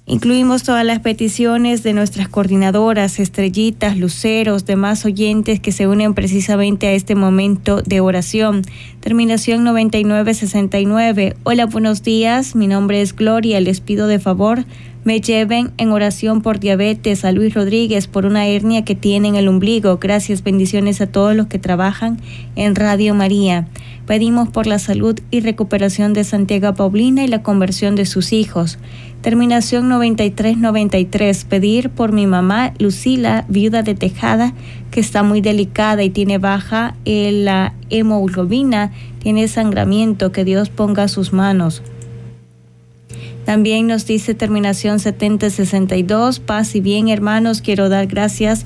Incluimos 0.07 0.63
todas 0.63 0.83
las 0.83 0.99
peticiones 0.99 1.83
de 1.83 1.93
nuestras 1.93 2.27
coordinadoras, 2.27 3.19
estrellitas, 3.19 3.97
luceros, 3.97 4.65
demás 4.65 5.05
oyentes 5.05 5.59
que 5.59 5.71
se 5.71 5.87
unen 5.87 6.15
precisamente 6.15 6.87
a 6.87 6.93
este 6.93 7.13
momento 7.13 7.83
de 7.83 8.01
oración. 8.01 8.63
Terminación 9.01 9.63
9969. 9.63 11.35
Hola, 11.41 11.65
buenos 11.65 12.03
días. 12.03 12.55
Mi 12.55 12.67
nombre 12.67 13.01
es 13.01 13.15
Gloria. 13.15 13.59
Les 13.59 13.81
pido 13.81 14.05
de 14.05 14.19
favor 14.19 14.63
me 15.03 15.19
lleven 15.19 15.71
en 15.77 15.89
oración 15.89 16.41
por 16.41 16.59
diabetes 16.59 17.25
a 17.25 17.31
Luis 17.31 17.55
Rodríguez 17.55 18.05
por 18.05 18.27
una 18.27 18.45
hernia 18.45 18.85
que 18.85 18.93
tiene 18.93 19.29
en 19.29 19.35
el 19.35 19.47
ombligo. 19.47 19.97
Gracias, 19.97 20.43
bendiciones 20.43 21.01
a 21.01 21.07
todos 21.07 21.35
los 21.35 21.47
que 21.47 21.57
trabajan 21.57 22.19
en 22.55 22.75
Radio 22.75 23.15
María. 23.15 23.67
Pedimos 24.05 24.49
por 24.49 24.67
la 24.67 24.77
salud 24.77 25.19
y 25.31 25.39
recuperación 25.39 26.13
de 26.13 26.23
Santiago 26.23 26.75
Paulina 26.75 27.23
y 27.23 27.27
la 27.27 27.41
conversión 27.41 27.95
de 27.95 28.05
sus 28.05 28.31
hijos. 28.31 28.77
Terminación 29.21 29.89
9393. 29.89 31.45
Pedir 31.45 31.89
por 31.89 32.11
mi 32.11 32.27
mamá 32.27 32.73
Lucila, 32.77 33.45
viuda 33.47 33.81
de 33.81 33.95
Tejada, 33.95 34.53
que 34.91 34.99
está 34.99 35.23
muy 35.23 35.41
delicada 35.41 36.03
y 36.03 36.09
tiene 36.09 36.37
baja 36.37 36.95
la 37.05 37.73
hemoglobina, 37.89 38.91
tiene 39.19 39.47
sangramiento, 39.47 40.31
que 40.31 40.43
Dios 40.43 40.69
ponga 40.69 41.07
sus 41.07 41.33
manos. 41.33 41.81
También 43.45 43.87
nos 43.87 44.05
dice 44.05 44.35
terminación 44.35 44.99
7062, 44.99 46.39
paz 46.39 46.75
y 46.75 46.81
bien 46.81 47.07
hermanos, 47.09 47.61
quiero 47.61 47.89
dar 47.89 48.05
gracias 48.05 48.65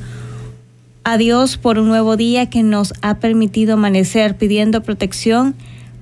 a 1.04 1.18
Dios 1.18 1.58
por 1.58 1.78
un 1.78 1.88
nuevo 1.88 2.18
día 2.18 2.50
que 2.50 2.64
nos 2.64 2.94
ha 3.02 3.20
permitido 3.20 3.76
amanecer 3.76 4.36
pidiendo 4.36 4.82
protección 4.82 5.56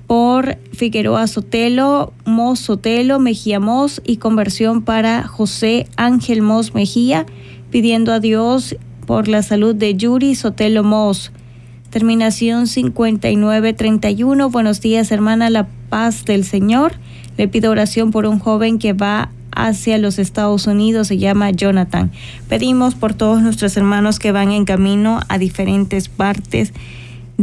por 0.08 0.58
Figueroa 0.72 1.28
Sotelo, 1.28 2.14
Mos 2.26 2.60
Sotelo, 2.60 3.20
Mejía 3.20 3.60
Mos 3.60 4.02
y 4.06 4.18
conversión 4.18 4.82
para 4.82 5.28
José 5.28 5.88
Ángel 5.98 6.42
Mos 6.42 6.74
Mejía, 6.74 7.26
pidiendo 7.70 8.14
a 8.14 8.20
Dios 8.20 8.76
por 9.06 9.28
la 9.28 9.44
salud 9.44 9.76
de 9.76 9.96
Yuri 9.96 10.36
Sotelo 10.36 10.84
Mos. 10.84 11.32
Terminación 11.90 12.68
5931. 12.68 14.50
Buenos 14.50 14.82
días, 14.82 15.12
hermana, 15.12 15.50
la 15.50 15.68
paz 15.90 16.26
del 16.26 16.44
Señor. 16.44 16.94
Le 17.38 17.48
pido 17.48 17.72
oración 17.72 18.12
por 18.12 18.26
un 18.26 18.40
joven 18.40 18.80
que 18.80 18.94
va 18.94 19.30
hacia 19.56 19.98
los 19.98 20.18
Estados 20.18 20.66
Unidos, 20.66 21.08
se 21.08 21.18
llama 21.18 21.52
Jonathan. 21.52 22.12
Pedimos 22.50 22.96
por 22.96 23.14
todos 23.14 23.42
nuestros 23.42 23.78
hermanos 23.78 24.20
que 24.20 24.32
van 24.32 24.52
en 24.52 24.66
camino 24.66 25.20
a 25.28 25.38
diferentes 25.38 26.10
partes 26.10 26.74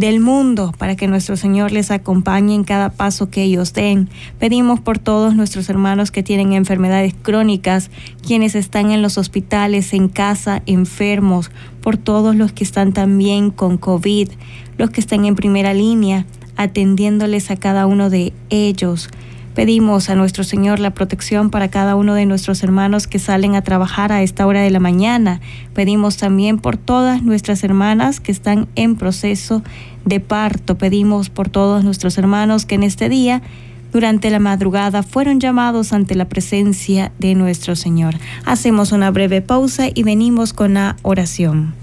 del 0.00 0.18
mundo 0.18 0.72
para 0.78 0.96
que 0.96 1.06
nuestro 1.06 1.36
Señor 1.36 1.72
les 1.72 1.90
acompañe 1.90 2.54
en 2.54 2.64
cada 2.64 2.88
paso 2.88 3.28
que 3.28 3.42
ellos 3.42 3.74
den. 3.74 4.08
Pedimos 4.38 4.80
por 4.80 4.98
todos 4.98 5.36
nuestros 5.36 5.68
hermanos 5.68 6.10
que 6.10 6.22
tienen 6.22 6.54
enfermedades 6.54 7.14
crónicas, 7.20 7.90
quienes 8.26 8.54
están 8.54 8.92
en 8.92 9.02
los 9.02 9.18
hospitales, 9.18 9.92
en 9.92 10.08
casa, 10.08 10.62
enfermos, 10.64 11.50
por 11.82 11.98
todos 11.98 12.34
los 12.34 12.50
que 12.50 12.64
están 12.64 12.94
también 12.94 13.50
con 13.50 13.76
COVID, 13.76 14.30
los 14.78 14.88
que 14.88 15.02
están 15.02 15.26
en 15.26 15.34
primera 15.36 15.74
línea, 15.74 16.24
atendiéndoles 16.56 17.50
a 17.50 17.56
cada 17.56 17.86
uno 17.86 18.08
de 18.08 18.32
ellos. 18.48 19.10
Pedimos 19.54 20.10
a 20.10 20.14
nuestro 20.14 20.44
Señor 20.44 20.78
la 20.78 20.90
protección 20.92 21.50
para 21.50 21.68
cada 21.68 21.96
uno 21.96 22.14
de 22.14 22.24
nuestros 22.24 22.62
hermanos 22.62 23.06
que 23.08 23.18
salen 23.18 23.56
a 23.56 23.62
trabajar 23.62 24.12
a 24.12 24.22
esta 24.22 24.46
hora 24.46 24.62
de 24.62 24.70
la 24.70 24.78
mañana. 24.78 25.40
Pedimos 25.74 26.16
también 26.16 26.58
por 26.58 26.76
todas 26.76 27.22
nuestras 27.22 27.64
hermanas 27.64 28.20
que 28.20 28.30
están 28.30 28.68
en 28.76 28.94
proceso 28.94 29.62
de 30.04 30.20
parto. 30.20 30.78
Pedimos 30.78 31.30
por 31.30 31.48
todos 31.48 31.82
nuestros 31.82 32.16
hermanos 32.16 32.64
que 32.64 32.76
en 32.76 32.84
este 32.84 33.08
día 33.08 33.42
durante 33.92 34.30
la 34.30 34.38
madrugada 34.38 35.02
fueron 35.02 35.40
llamados 35.40 35.92
ante 35.92 36.14
la 36.14 36.26
presencia 36.26 37.10
de 37.18 37.34
nuestro 37.34 37.74
Señor. 37.74 38.14
Hacemos 38.44 38.92
una 38.92 39.10
breve 39.10 39.42
pausa 39.42 39.88
y 39.92 40.04
venimos 40.04 40.52
con 40.52 40.74
la 40.74 40.96
oración. 41.02 41.79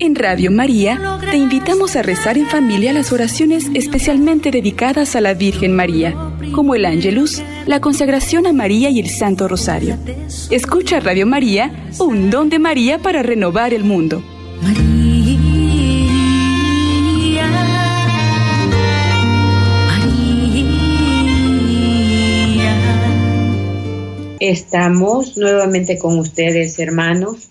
En 0.00 0.16
Radio 0.16 0.50
María 0.50 1.20
te 1.30 1.36
invitamos 1.36 1.94
a 1.94 2.02
rezar 2.02 2.36
en 2.36 2.46
familia 2.46 2.92
las 2.92 3.12
oraciones 3.12 3.66
especialmente 3.74 4.50
dedicadas 4.50 5.14
a 5.14 5.20
la 5.20 5.34
Virgen 5.34 5.76
María, 5.76 6.32
como 6.52 6.74
el 6.74 6.84
Ángelus, 6.84 7.40
la 7.64 7.80
consagración 7.80 8.46
a 8.48 8.52
María 8.52 8.90
y 8.90 8.98
el 8.98 9.08
Santo 9.08 9.46
Rosario. 9.46 9.96
Escucha 10.50 10.98
Radio 10.98 11.26
María, 11.26 11.88
un 12.00 12.28
don 12.30 12.50
de 12.50 12.58
María 12.58 12.98
para 12.98 13.22
renovar 13.22 13.72
el 13.72 13.84
mundo. 13.84 14.20
Estamos 24.40 25.36
nuevamente 25.36 25.98
con 25.98 26.18
ustedes, 26.18 26.80
hermanos 26.80 27.48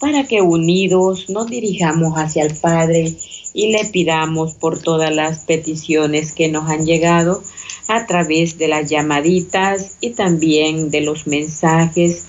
para 0.00 0.26
que 0.26 0.40
unidos 0.40 1.28
nos 1.28 1.48
dirijamos 1.48 2.14
hacia 2.14 2.42
el 2.42 2.56
Padre 2.56 3.14
y 3.52 3.70
le 3.70 3.84
pidamos 3.84 4.54
por 4.54 4.82
todas 4.82 5.14
las 5.14 5.40
peticiones 5.40 6.32
que 6.32 6.48
nos 6.48 6.68
han 6.68 6.86
llegado 6.86 7.42
a 7.86 8.06
través 8.06 8.56
de 8.56 8.68
las 8.68 8.88
llamaditas 8.88 9.92
y 10.00 10.10
también 10.10 10.90
de 10.90 11.02
los 11.02 11.26
mensajes 11.26 12.24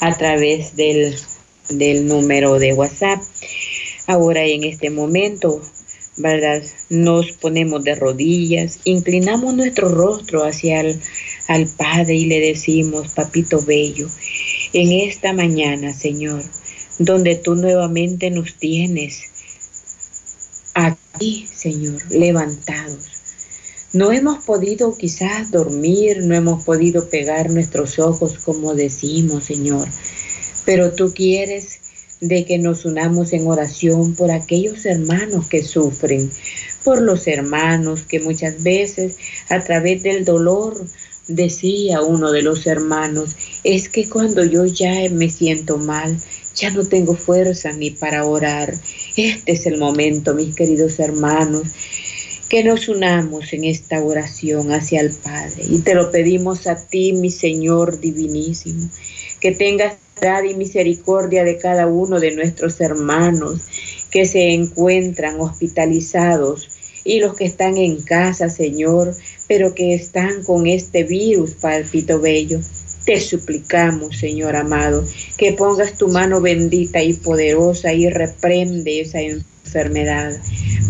a 0.00 0.14
través 0.16 0.76
del, 0.76 1.16
del 1.70 2.06
número 2.06 2.58
de 2.58 2.74
WhatsApp. 2.74 3.22
Ahora 4.06 4.44
en 4.44 4.64
este 4.64 4.90
momento, 4.90 5.62
¿verdad? 6.18 6.62
Nos 6.90 7.32
ponemos 7.32 7.82
de 7.82 7.94
rodillas, 7.94 8.80
inclinamos 8.84 9.54
nuestro 9.54 9.88
rostro 9.88 10.44
hacia 10.44 10.80
el 10.80 11.00
al 11.48 11.66
Padre 11.66 12.14
y 12.14 12.24
le 12.26 12.40
decimos, 12.40 13.08
Papito 13.08 13.62
Bello, 13.62 14.08
en 14.72 14.92
esta 14.92 15.32
mañana, 15.32 15.92
Señor, 15.92 16.42
donde 16.98 17.36
tú 17.36 17.54
nuevamente 17.54 18.30
nos 18.30 18.54
tienes 18.54 19.22
aquí, 20.74 21.46
Señor, 21.46 22.02
levantados. 22.10 23.16
No 23.92 24.12
hemos 24.12 24.44
podido 24.44 24.96
quizás 24.96 25.50
dormir, 25.50 26.18
no 26.22 26.34
hemos 26.34 26.64
podido 26.64 27.08
pegar 27.08 27.50
nuestros 27.50 27.98
ojos 27.98 28.38
como 28.38 28.74
decimos, 28.74 29.44
Señor, 29.44 29.88
pero 30.64 30.92
tú 30.92 31.14
quieres 31.14 31.80
de 32.20 32.44
que 32.44 32.58
nos 32.58 32.84
unamos 32.84 33.32
en 33.32 33.46
oración 33.46 34.14
por 34.14 34.30
aquellos 34.30 34.84
hermanos 34.86 35.48
que 35.48 35.62
sufren, 35.62 36.30
por 36.84 37.00
los 37.00 37.26
hermanos 37.26 38.02
que 38.02 38.20
muchas 38.20 38.62
veces 38.62 39.16
a 39.48 39.62
través 39.62 40.02
del 40.02 40.24
dolor 40.24 40.86
decía 41.28 42.02
uno 42.02 42.32
de 42.32 42.42
los 42.42 42.66
hermanos, 42.66 43.36
es 43.64 43.88
que 43.88 44.08
cuando 44.08 44.44
yo 44.44 44.64
ya 44.64 45.08
me 45.10 45.30
siento 45.30 45.78
mal, 45.78 46.18
ya 46.56 46.70
no 46.70 46.84
tengo 46.86 47.14
fuerza 47.14 47.72
ni 47.72 47.90
para 47.90 48.24
orar. 48.24 48.74
Este 49.16 49.52
es 49.52 49.66
el 49.66 49.78
momento, 49.78 50.34
mis 50.34 50.56
queridos 50.56 50.98
hermanos, 50.98 51.68
que 52.48 52.64
nos 52.64 52.88
unamos 52.88 53.52
en 53.52 53.64
esta 53.64 54.02
oración 54.02 54.72
hacia 54.72 55.00
el 55.00 55.12
Padre. 55.12 55.62
Y 55.68 55.80
te 55.80 55.94
lo 55.94 56.10
pedimos 56.10 56.66
a 56.66 56.76
ti, 56.76 57.12
mi 57.12 57.30
Señor 57.30 58.00
divinísimo, 58.00 58.88
que 59.40 59.52
tengas 59.52 59.96
y 60.48 60.54
misericordia 60.54 61.44
de 61.44 61.58
cada 61.58 61.86
uno 61.86 62.18
de 62.20 62.34
nuestros 62.34 62.80
hermanos 62.80 63.60
que 64.10 64.24
se 64.24 64.54
encuentran 64.54 65.38
hospitalizados 65.40 66.70
y 67.04 67.20
los 67.20 67.36
que 67.36 67.44
están 67.44 67.76
en 67.76 68.00
casa, 68.00 68.48
Señor, 68.48 69.14
pero 69.46 69.74
que 69.74 69.94
están 69.94 70.42
con 70.42 70.66
este 70.66 71.04
virus, 71.04 71.52
palpito 71.52 72.18
bello. 72.18 72.60
Te 73.06 73.20
suplicamos, 73.20 74.18
Señor 74.18 74.56
amado, 74.56 75.04
que 75.38 75.52
pongas 75.52 75.96
tu 75.96 76.08
mano 76.08 76.40
bendita 76.40 77.02
y 77.02 77.14
poderosa 77.14 77.92
y 77.92 78.10
reprende 78.10 79.00
esa 79.00 79.20
enfermedad 79.20 79.55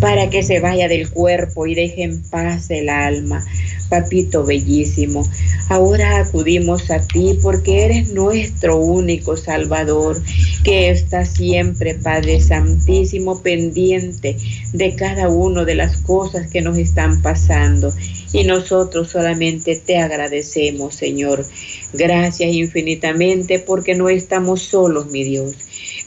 para 0.01 0.31
que 0.31 0.43
se 0.43 0.61
vaya 0.61 0.89
del 0.89 1.11
cuerpo 1.11 1.67
y 1.67 1.75
deje 1.75 2.03
en 2.03 2.23
paz 2.23 2.71
el 2.71 2.89
alma. 2.89 3.45
Papito 3.89 4.45
bellísimo, 4.45 5.23
ahora 5.69 6.19
acudimos 6.19 6.91
a 6.91 7.07
ti 7.07 7.39
porque 7.41 7.85
eres 7.85 8.13
nuestro 8.13 8.79
único 8.79 9.37
Salvador, 9.37 10.21
que 10.65 10.91
está 10.91 11.25
siempre, 11.25 11.95
Padre 11.95 12.41
Santísimo, 12.41 13.43
pendiente 13.43 14.37
de 14.73 14.97
cada 14.97 15.29
una 15.29 15.65
de 15.65 15.77
las 15.77 15.99
cosas 15.99 16.49
que 16.49 16.63
nos 16.63 16.77
están 16.79 17.23
pasando. 17.23 17.95
Y 18.33 18.43
nosotros 18.43 19.11
solamente 19.11 19.77
te 19.77 19.99
agradecemos, 19.99 20.97
Señor. 20.97 21.47
Gracias 21.93 22.53
infinitamente 22.53 23.61
porque 23.61 23.95
no 23.95 24.09
estamos 24.09 24.63
solos, 24.63 25.07
mi 25.07 25.23
Dios. 25.23 25.55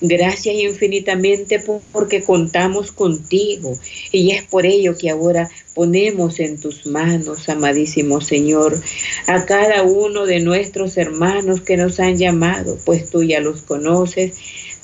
Gracias 0.02 0.56
infinitamente 0.56 1.62
porque 1.92 2.24
contamos 2.24 2.94
contigo. 2.94 3.78
Y 4.14 4.32
es 4.32 4.44
por 4.44 4.66
ello 4.66 4.98
que 4.98 5.10
ahora 5.10 5.50
ponemos 5.76 6.40
en 6.40 6.58
tus 6.58 6.86
manos, 6.86 7.50
amadísimo 7.50 8.22
Señor, 8.22 8.82
a 9.28 9.46
cada 9.46 9.84
uno 9.84 10.26
de 10.26 10.40
nuestros 10.40 10.96
hermanos 10.98 11.62
que 11.62 11.76
nos 11.76 12.00
han 12.00 12.18
llamado, 12.18 12.78
pues 12.86 13.10
tú 13.10 13.24
ya 13.24 13.42
los 13.42 13.62
conoces. 13.64 14.38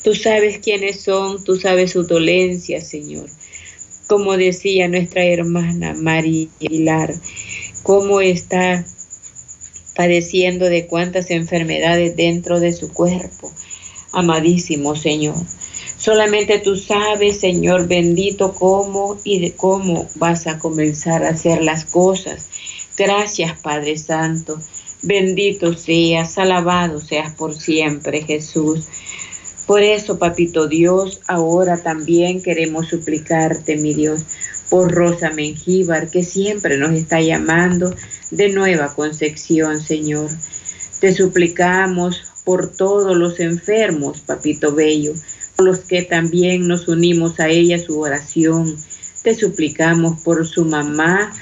Tú 0.04 0.14
sabes 0.16 0.60
quiénes 0.60 1.00
son, 1.00 1.44
tú 1.44 1.56
sabes 1.56 1.92
su 1.92 2.04
dolencia, 2.04 2.82
Señor. 2.82 3.30
Como 4.08 4.36
decía 4.38 4.88
nuestra 4.90 5.24
hermana 5.24 5.94
María 5.94 6.48
Aguilar, 6.62 7.16
cómo 7.84 8.20
está 8.20 8.86
padeciendo 9.96 10.66
de 10.66 10.88
cuántas 10.88 11.32
enfermedades 11.32 12.18
dentro 12.18 12.60
de 12.60 12.74
su 12.74 12.92
cuerpo 12.92 13.52
amadísimo 14.16 14.96
Señor. 14.96 15.36
Solamente 15.98 16.60
tú 16.60 16.76
sabes, 16.76 17.40
Señor 17.40 17.88
bendito, 17.88 18.54
cómo 18.54 19.18
y 19.24 19.40
de 19.40 19.54
cómo 19.54 20.08
vas 20.16 20.48
a 20.48 20.60
comenzar 20.60 21.24
a 21.24 21.30
hacer 21.30 21.62
las 21.64 21.86
cosas. 21.86 22.50
Gracias, 22.98 23.60
Padre 23.60 23.98
Santo. 23.98 24.60
Bendito 25.02 25.74
seas, 25.74 26.38
alabado 26.38 27.00
seas 27.00 27.34
por 27.34 27.54
siempre, 27.54 28.24
Jesús. 28.24 28.88
Por 29.66 29.82
eso, 29.82 30.20
Papito 30.20 30.68
Dios, 30.68 31.22
ahora 31.28 31.82
también 31.82 32.42
queremos 32.42 32.88
suplicarte, 32.88 33.78
mi 33.78 33.94
Dios, 33.94 34.24
por 34.70 34.92
Rosa 34.92 35.32
Mengíbar, 35.32 36.10
que 36.10 36.24
siempre 36.24 36.78
nos 36.78 36.94
está 36.94 37.22
llamando 37.22 37.96
de 38.32 38.50
nueva 38.50 38.94
concepción, 38.94 39.82
Señor. 39.82 40.30
Te 41.00 41.14
suplicamos 41.14 42.35
por 42.46 42.72
todos 42.72 43.18
los 43.18 43.40
enfermos, 43.42 44.22
papito 44.22 44.74
bello, 44.74 45.14
por 45.58 45.66
los 45.66 45.80
que 45.80 46.04
también 46.04 46.68
nos 46.68 46.88
unimos 46.88 47.40
a 47.40 47.50
ella 47.50 47.80
su 47.80 48.00
oración. 48.00 48.78
Te 49.24 49.34
suplicamos 49.34 50.22
por 50.22 50.48
su 50.48 50.64
mamá, 50.64 51.34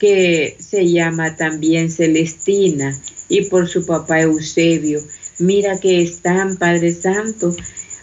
que 0.00 0.56
se 0.58 0.90
llama 0.90 1.36
también 1.36 1.90
Celestina, 1.90 2.98
y 3.28 3.42
por 3.42 3.68
su 3.68 3.84
papá 3.84 4.22
Eusebio. 4.22 5.02
Mira 5.38 5.78
que 5.78 6.02
están, 6.02 6.56
Padre 6.56 6.94
Santo, 6.94 7.54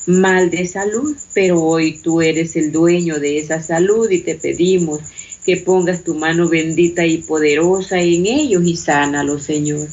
mal 0.06 0.52
de 0.52 0.68
salud, 0.68 1.16
pero 1.34 1.62
hoy 1.62 1.98
tú 1.98 2.22
eres 2.22 2.56
el 2.56 2.72
dueño 2.72 3.20
de 3.20 3.40
esa 3.40 3.62
salud 3.62 4.10
y 4.12 4.20
te 4.20 4.36
pedimos 4.36 5.00
que 5.46 5.58
pongas 5.58 6.04
tu 6.04 6.14
mano 6.14 6.48
bendita 6.48 7.06
y 7.06 7.20
poderosa 7.20 8.00
en 8.00 8.28
ellos 8.28 8.64
y 8.66 8.76
sánalos, 8.76 9.44
Señor 9.44 9.88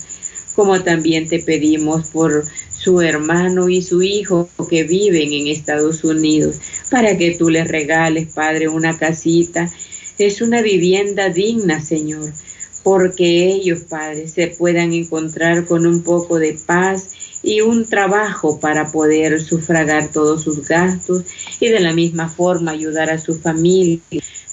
como 0.60 0.82
también 0.82 1.26
te 1.26 1.38
pedimos 1.38 2.08
por 2.08 2.44
su 2.70 3.00
hermano 3.00 3.70
y 3.70 3.80
su 3.80 4.02
hijo 4.02 4.50
que 4.68 4.84
viven 4.84 5.32
en 5.32 5.46
Estados 5.46 6.04
Unidos, 6.04 6.56
para 6.90 7.16
que 7.16 7.34
tú 7.34 7.48
les 7.48 7.66
regales, 7.66 8.28
Padre, 8.34 8.68
una 8.68 8.98
casita. 8.98 9.70
Es 10.18 10.42
una 10.42 10.60
vivienda 10.60 11.30
digna, 11.30 11.80
Señor, 11.80 12.34
porque 12.82 13.46
ellos, 13.46 13.84
Padre, 13.88 14.28
se 14.28 14.48
puedan 14.48 14.92
encontrar 14.92 15.64
con 15.64 15.86
un 15.86 16.02
poco 16.02 16.38
de 16.38 16.58
paz 16.66 17.08
y 17.42 17.62
un 17.62 17.86
trabajo 17.86 18.60
para 18.60 18.92
poder 18.92 19.40
sufragar 19.40 20.12
todos 20.12 20.42
sus 20.42 20.68
gastos 20.68 21.24
y 21.58 21.68
de 21.68 21.80
la 21.80 21.94
misma 21.94 22.28
forma 22.28 22.72
ayudar 22.72 23.08
a 23.08 23.16
su 23.16 23.34
familia. 23.34 23.98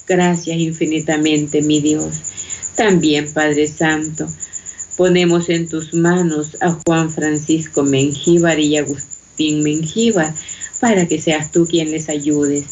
Gracias 0.06 0.56
infinitamente, 0.56 1.60
mi 1.60 1.82
Dios. 1.82 2.22
También, 2.76 3.30
Padre 3.30 3.66
Santo, 3.66 4.26
Ponemos 4.98 5.48
en 5.48 5.68
tus 5.68 5.94
manos 5.94 6.56
a 6.60 6.76
Juan 6.84 7.12
Francisco 7.12 7.84
Mengíbar 7.84 8.58
y 8.58 8.78
Agustín 8.78 9.62
Mengíbar 9.62 10.34
para 10.80 11.06
que 11.06 11.20
seas 11.20 11.52
tú 11.52 11.68
quien 11.68 11.92
les 11.92 12.08
ayudes. 12.08 12.64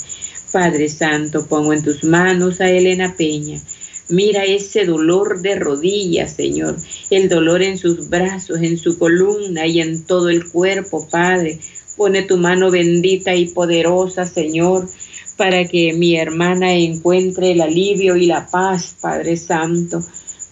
Padre 0.50 0.88
Santo, 0.88 1.46
pongo 1.46 1.72
en 1.72 1.84
tus 1.84 2.02
manos 2.02 2.60
a 2.60 2.68
Elena 2.68 3.14
Peña. 3.16 3.60
Mira 4.08 4.44
ese 4.44 4.86
dolor 4.86 5.40
de 5.40 5.54
rodillas, 5.54 6.32
Señor, 6.32 6.76
el 7.10 7.28
dolor 7.28 7.62
en 7.62 7.78
sus 7.78 8.08
brazos, 8.08 8.60
en 8.60 8.76
su 8.76 8.98
columna 8.98 9.64
y 9.68 9.80
en 9.80 10.02
todo 10.02 10.28
el 10.28 10.50
cuerpo, 10.50 11.06
Padre. 11.08 11.60
Pone 11.96 12.22
tu 12.22 12.38
mano 12.38 12.72
bendita 12.72 13.36
y 13.36 13.46
poderosa, 13.46 14.26
Señor, 14.26 14.88
para 15.36 15.64
que 15.68 15.92
mi 15.92 16.16
hermana 16.16 16.74
encuentre 16.74 17.52
el 17.52 17.60
alivio 17.60 18.16
y 18.16 18.26
la 18.26 18.48
paz, 18.48 18.96
Padre 19.00 19.36
Santo. 19.36 20.02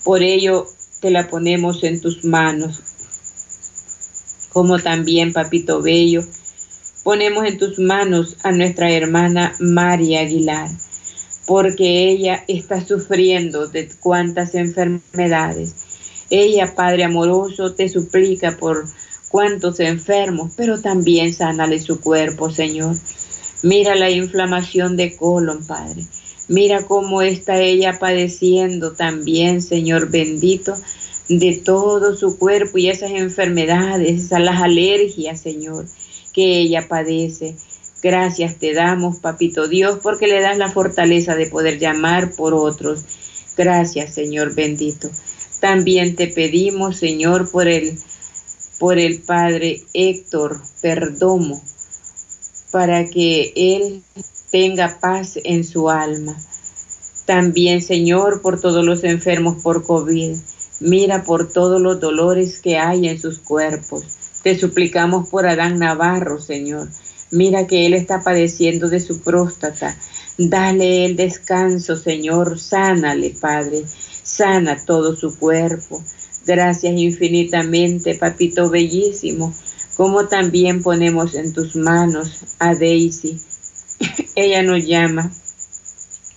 Por 0.04 0.22
ello, 0.22 0.68
te 1.04 1.10
la 1.10 1.28
ponemos 1.28 1.84
en 1.84 2.00
tus 2.00 2.24
manos. 2.24 2.80
Como 4.54 4.78
también, 4.78 5.34
papito 5.34 5.82
bello, 5.82 6.24
ponemos 7.02 7.44
en 7.44 7.58
tus 7.58 7.78
manos 7.78 8.38
a 8.42 8.52
nuestra 8.52 8.90
hermana 8.90 9.54
María 9.60 10.20
Aguilar, 10.20 10.70
porque 11.46 12.08
ella 12.08 12.42
está 12.48 12.82
sufriendo 12.82 13.66
de 13.66 13.90
cuantas 14.00 14.54
enfermedades. 14.54 15.74
Ella, 16.30 16.74
Padre 16.74 17.04
amoroso, 17.04 17.74
te 17.74 17.90
suplica 17.90 18.56
por 18.56 18.86
cuantos 19.28 19.80
enfermos, 19.80 20.54
pero 20.56 20.80
también 20.80 21.34
sánale 21.34 21.80
su 21.80 22.00
cuerpo, 22.00 22.50
Señor. 22.50 22.96
Mira 23.62 23.94
la 23.94 24.08
inflamación 24.08 24.96
de 24.96 25.14
colon, 25.16 25.66
Padre. 25.66 26.06
Mira 26.48 26.86
cómo 26.86 27.22
está 27.22 27.58
ella 27.60 27.98
padeciendo 27.98 28.92
también, 28.92 29.62
Señor 29.62 30.10
bendito, 30.10 30.74
de 31.28 31.56
todo 31.64 32.14
su 32.14 32.38
cuerpo 32.38 32.76
y 32.76 32.88
esas 32.88 33.12
enfermedades, 33.12 34.24
esas 34.24 34.42
las 34.42 34.60
alergias, 34.60 35.40
Señor, 35.40 35.86
que 36.34 36.58
ella 36.58 36.86
padece. 36.86 37.56
Gracias 38.02 38.58
te 38.58 38.74
damos, 38.74 39.20
Papito 39.20 39.68
Dios, 39.68 40.00
porque 40.02 40.26
le 40.26 40.42
das 40.42 40.58
la 40.58 40.70
fortaleza 40.70 41.34
de 41.34 41.46
poder 41.46 41.78
llamar 41.78 42.34
por 42.36 42.52
otros. 42.52 43.04
Gracias, 43.56 44.12
Señor 44.12 44.54
bendito. 44.54 45.08
También 45.60 46.14
te 46.14 46.26
pedimos, 46.26 46.98
Señor, 46.98 47.50
por 47.50 47.68
el, 47.68 47.98
por 48.78 48.98
el 48.98 49.22
Padre 49.22 49.80
Héctor 49.94 50.60
Perdomo, 50.82 51.62
para 52.70 53.06
que 53.06 53.54
él 53.56 54.02
tenga 54.54 55.00
paz 55.00 55.36
en 55.42 55.64
su 55.64 55.90
alma. 55.90 56.36
También, 57.26 57.82
Señor, 57.82 58.40
por 58.40 58.60
todos 58.60 58.84
los 58.84 59.02
enfermos 59.02 59.60
por 59.64 59.82
COVID. 59.82 60.36
Mira 60.78 61.24
por 61.24 61.52
todos 61.52 61.80
los 61.80 61.98
dolores 61.98 62.60
que 62.60 62.78
hay 62.78 63.08
en 63.08 63.20
sus 63.20 63.40
cuerpos. 63.40 64.04
Te 64.44 64.56
suplicamos 64.56 65.28
por 65.28 65.48
Adán 65.48 65.80
Navarro, 65.80 66.40
Señor. 66.40 66.88
Mira 67.32 67.66
que 67.66 67.84
él 67.84 67.94
está 67.94 68.22
padeciendo 68.22 68.88
de 68.88 69.00
su 69.00 69.22
próstata. 69.22 69.98
Dale 70.38 71.04
el 71.04 71.16
descanso, 71.16 71.96
Señor. 71.96 72.60
Sánale, 72.60 73.30
Padre. 73.30 73.82
Sana 74.22 74.84
todo 74.86 75.16
su 75.16 75.36
cuerpo. 75.36 76.00
Gracias 76.46 76.94
infinitamente, 76.96 78.14
papito 78.14 78.70
bellísimo. 78.70 79.52
Como 79.96 80.28
también 80.28 80.80
ponemos 80.80 81.34
en 81.34 81.52
tus 81.52 81.74
manos 81.74 82.44
a 82.60 82.76
Daisy 82.76 83.40
ella 84.36 84.62
nos 84.62 84.84
llama 84.84 85.30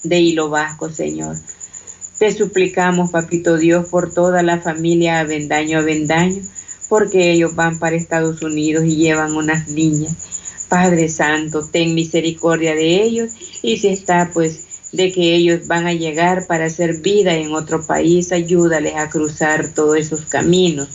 de 0.03 0.19
hilo 0.19 0.49
vasco, 0.49 0.89
Señor. 0.89 1.35
Te 2.19 2.31
suplicamos, 2.31 3.11
Papito 3.11 3.57
Dios, 3.57 3.89
por 3.89 4.13
toda 4.13 4.43
la 4.43 4.59
familia 4.59 5.19
Avendaño 5.19 5.79
Avendaño, 5.79 6.41
porque 6.89 7.31
ellos 7.31 7.55
van 7.55 7.79
para 7.79 7.95
Estados 7.95 8.41
Unidos 8.41 8.85
y 8.85 8.95
llevan 8.95 9.35
unas 9.35 9.67
niñas. 9.67 10.65
Padre 10.69 11.09
Santo, 11.09 11.67
ten 11.71 11.95
misericordia 11.95 12.75
de 12.75 13.01
ellos 13.01 13.31
y 13.61 13.77
si 13.77 13.87
está 13.87 14.31
pues 14.33 14.89
de 14.91 15.11
que 15.11 15.33
ellos 15.33 15.67
van 15.67 15.87
a 15.87 15.93
llegar 15.93 16.45
para 16.47 16.65
hacer 16.65 17.01
vida 17.01 17.35
en 17.35 17.53
otro 17.53 17.85
país, 17.85 18.31
ayúdales 18.31 18.95
a 18.95 19.09
cruzar 19.09 19.73
todos 19.73 19.97
esos 19.97 20.25
caminos. 20.25 20.89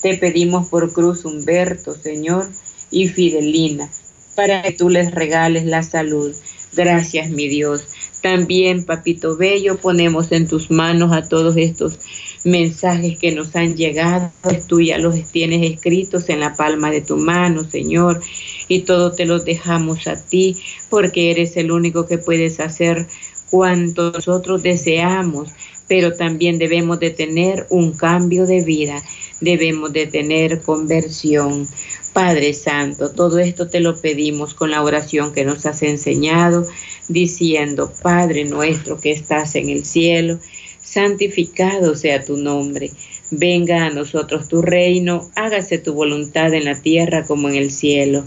Te 0.00 0.16
pedimos 0.16 0.68
por 0.68 0.92
Cruz 0.92 1.24
Humberto, 1.24 1.94
Señor, 1.94 2.48
y 2.90 3.08
Fidelina 3.08 3.90
para 4.34 4.62
que 4.62 4.72
tú 4.72 4.88
les 4.88 5.12
regales 5.12 5.64
la 5.64 5.82
salud. 5.82 6.34
Gracias, 6.72 7.30
mi 7.30 7.48
Dios. 7.48 7.88
También, 8.22 8.84
Papito 8.84 9.36
Bello, 9.36 9.78
ponemos 9.78 10.30
en 10.30 10.46
tus 10.46 10.70
manos 10.70 11.12
a 11.12 11.28
todos 11.28 11.56
estos 11.56 11.98
mensajes 12.44 13.18
que 13.18 13.32
nos 13.32 13.56
han 13.56 13.76
llegado. 13.76 14.30
Tú 14.68 14.80
ya 14.80 14.98
los 14.98 15.14
tienes 15.32 15.70
escritos 15.70 16.28
en 16.28 16.40
la 16.40 16.54
palma 16.54 16.90
de 16.90 17.00
tu 17.00 17.16
mano, 17.16 17.64
Señor, 17.64 18.20
y 18.68 18.80
todo 18.80 19.12
te 19.12 19.24
los 19.24 19.44
dejamos 19.44 20.06
a 20.06 20.22
ti, 20.22 20.56
porque 20.90 21.30
eres 21.30 21.56
el 21.56 21.72
único 21.72 22.06
que 22.06 22.18
puedes 22.18 22.60
hacer 22.60 23.06
cuanto 23.50 24.12
nosotros 24.12 24.62
deseamos, 24.62 25.50
pero 25.88 26.14
también 26.14 26.58
debemos 26.58 27.00
de 27.00 27.10
tener 27.10 27.66
un 27.70 27.92
cambio 27.92 28.46
de 28.46 28.62
vida, 28.62 29.02
debemos 29.40 29.92
de 29.92 30.06
tener 30.06 30.62
conversión. 30.62 31.66
Padre 32.12 32.54
Santo, 32.54 33.12
todo 33.12 33.38
esto 33.38 33.68
te 33.68 33.78
lo 33.78 34.00
pedimos 34.00 34.54
con 34.54 34.72
la 34.72 34.82
oración 34.82 35.32
que 35.32 35.44
nos 35.44 35.64
has 35.66 35.82
enseñado, 35.82 36.66
diciendo, 37.08 37.92
Padre 38.02 38.44
nuestro 38.44 39.00
que 39.00 39.12
estás 39.12 39.54
en 39.54 39.68
el 39.68 39.84
cielo, 39.84 40.40
santificado 40.80 41.94
sea 41.94 42.24
tu 42.24 42.36
nombre, 42.36 42.90
venga 43.30 43.84
a 43.84 43.90
nosotros 43.90 44.48
tu 44.48 44.60
reino, 44.60 45.30
hágase 45.36 45.78
tu 45.78 45.94
voluntad 45.94 46.52
en 46.52 46.64
la 46.64 46.80
tierra 46.82 47.24
como 47.24 47.48
en 47.48 47.54
el 47.54 47.70
cielo. 47.70 48.24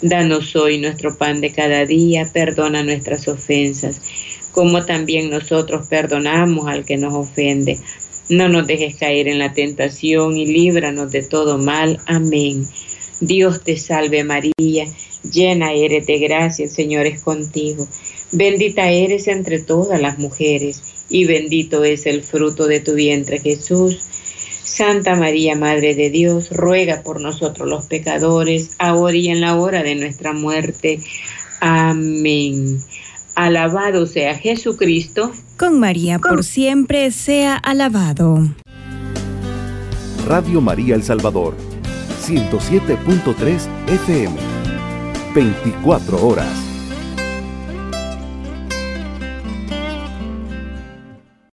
Danos 0.00 0.56
hoy 0.56 0.78
nuestro 0.78 1.18
pan 1.18 1.40
de 1.42 1.52
cada 1.52 1.84
día, 1.84 2.30
perdona 2.32 2.82
nuestras 2.82 3.28
ofensas, 3.28 4.00
como 4.52 4.86
también 4.86 5.28
nosotros 5.28 5.86
perdonamos 5.88 6.66
al 6.66 6.86
que 6.86 6.96
nos 6.96 7.12
ofende. 7.12 7.78
No 8.30 8.48
nos 8.48 8.66
dejes 8.66 8.96
caer 8.96 9.28
en 9.28 9.38
la 9.38 9.52
tentación 9.52 10.36
y 10.36 10.46
líbranos 10.46 11.10
de 11.10 11.22
todo 11.22 11.58
mal. 11.58 11.98
Amén. 12.06 12.66
Dios 13.20 13.62
te 13.62 13.76
salve 13.76 14.22
María, 14.24 14.86
llena 15.30 15.72
eres 15.72 16.06
de 16.06 16.18
gracia, 16.18 16.64
el 16.64 16.70
Señor 16.70 17.06
es 17.06 17.22
contigo. 17.22 17.88
Bendita 18.30 18.90
eres 18.90 19.26
entre 19.28 19.58
todas 19.58 20.00
las 20.00 20.18
mujeres, 20.18 21.06
y 21.08 21.24
bendito 21.24 21.84
es 21.84 22.06
el 22.06 22.22
fruto 22.22 22.66
de 22.66 22.80
tu 22.80 22.94
vientre 22.94 23.40
Jesús. 23.40 23.98
Santa 24.62 25.16
María, 25.16 25.56
Madre 25.56 25.94
de 25.94 26.10
Dios, 26.10 26.50
ruega 26.50 27.02
por 27.02 27.20
nosotros 27.20 27.68
los 27.68 27.86
pecadores, 27.86 28.72
ahora 28.78 29.16
y 29.16 29.28
en 29.28 29.40
la 29.40 29.56
hora 29.56 29.82
de 29.82 29.94
nuestra 29.94 30.32
muerte. 30.32 31.00
Amén. 31.60 32.78
Alabado 33.34 34.06
sea 34.06 34.34
Jesucristo. 34.36 35.32
Con 35.56 35.80
María 35.80 36.18
por 36.18 36.44
siempre 36.44 37.10
sea 37.10 37.56
alabado. 37.56 38.46
Radio 40.26 40.60
María 40.60 40.94
El 40.94 41.02
Salvador 41.02 41.67
107.3 42.18 43.68
FM. 43.86 44.36
24 45.34 46.26
horas. 46.26 46.67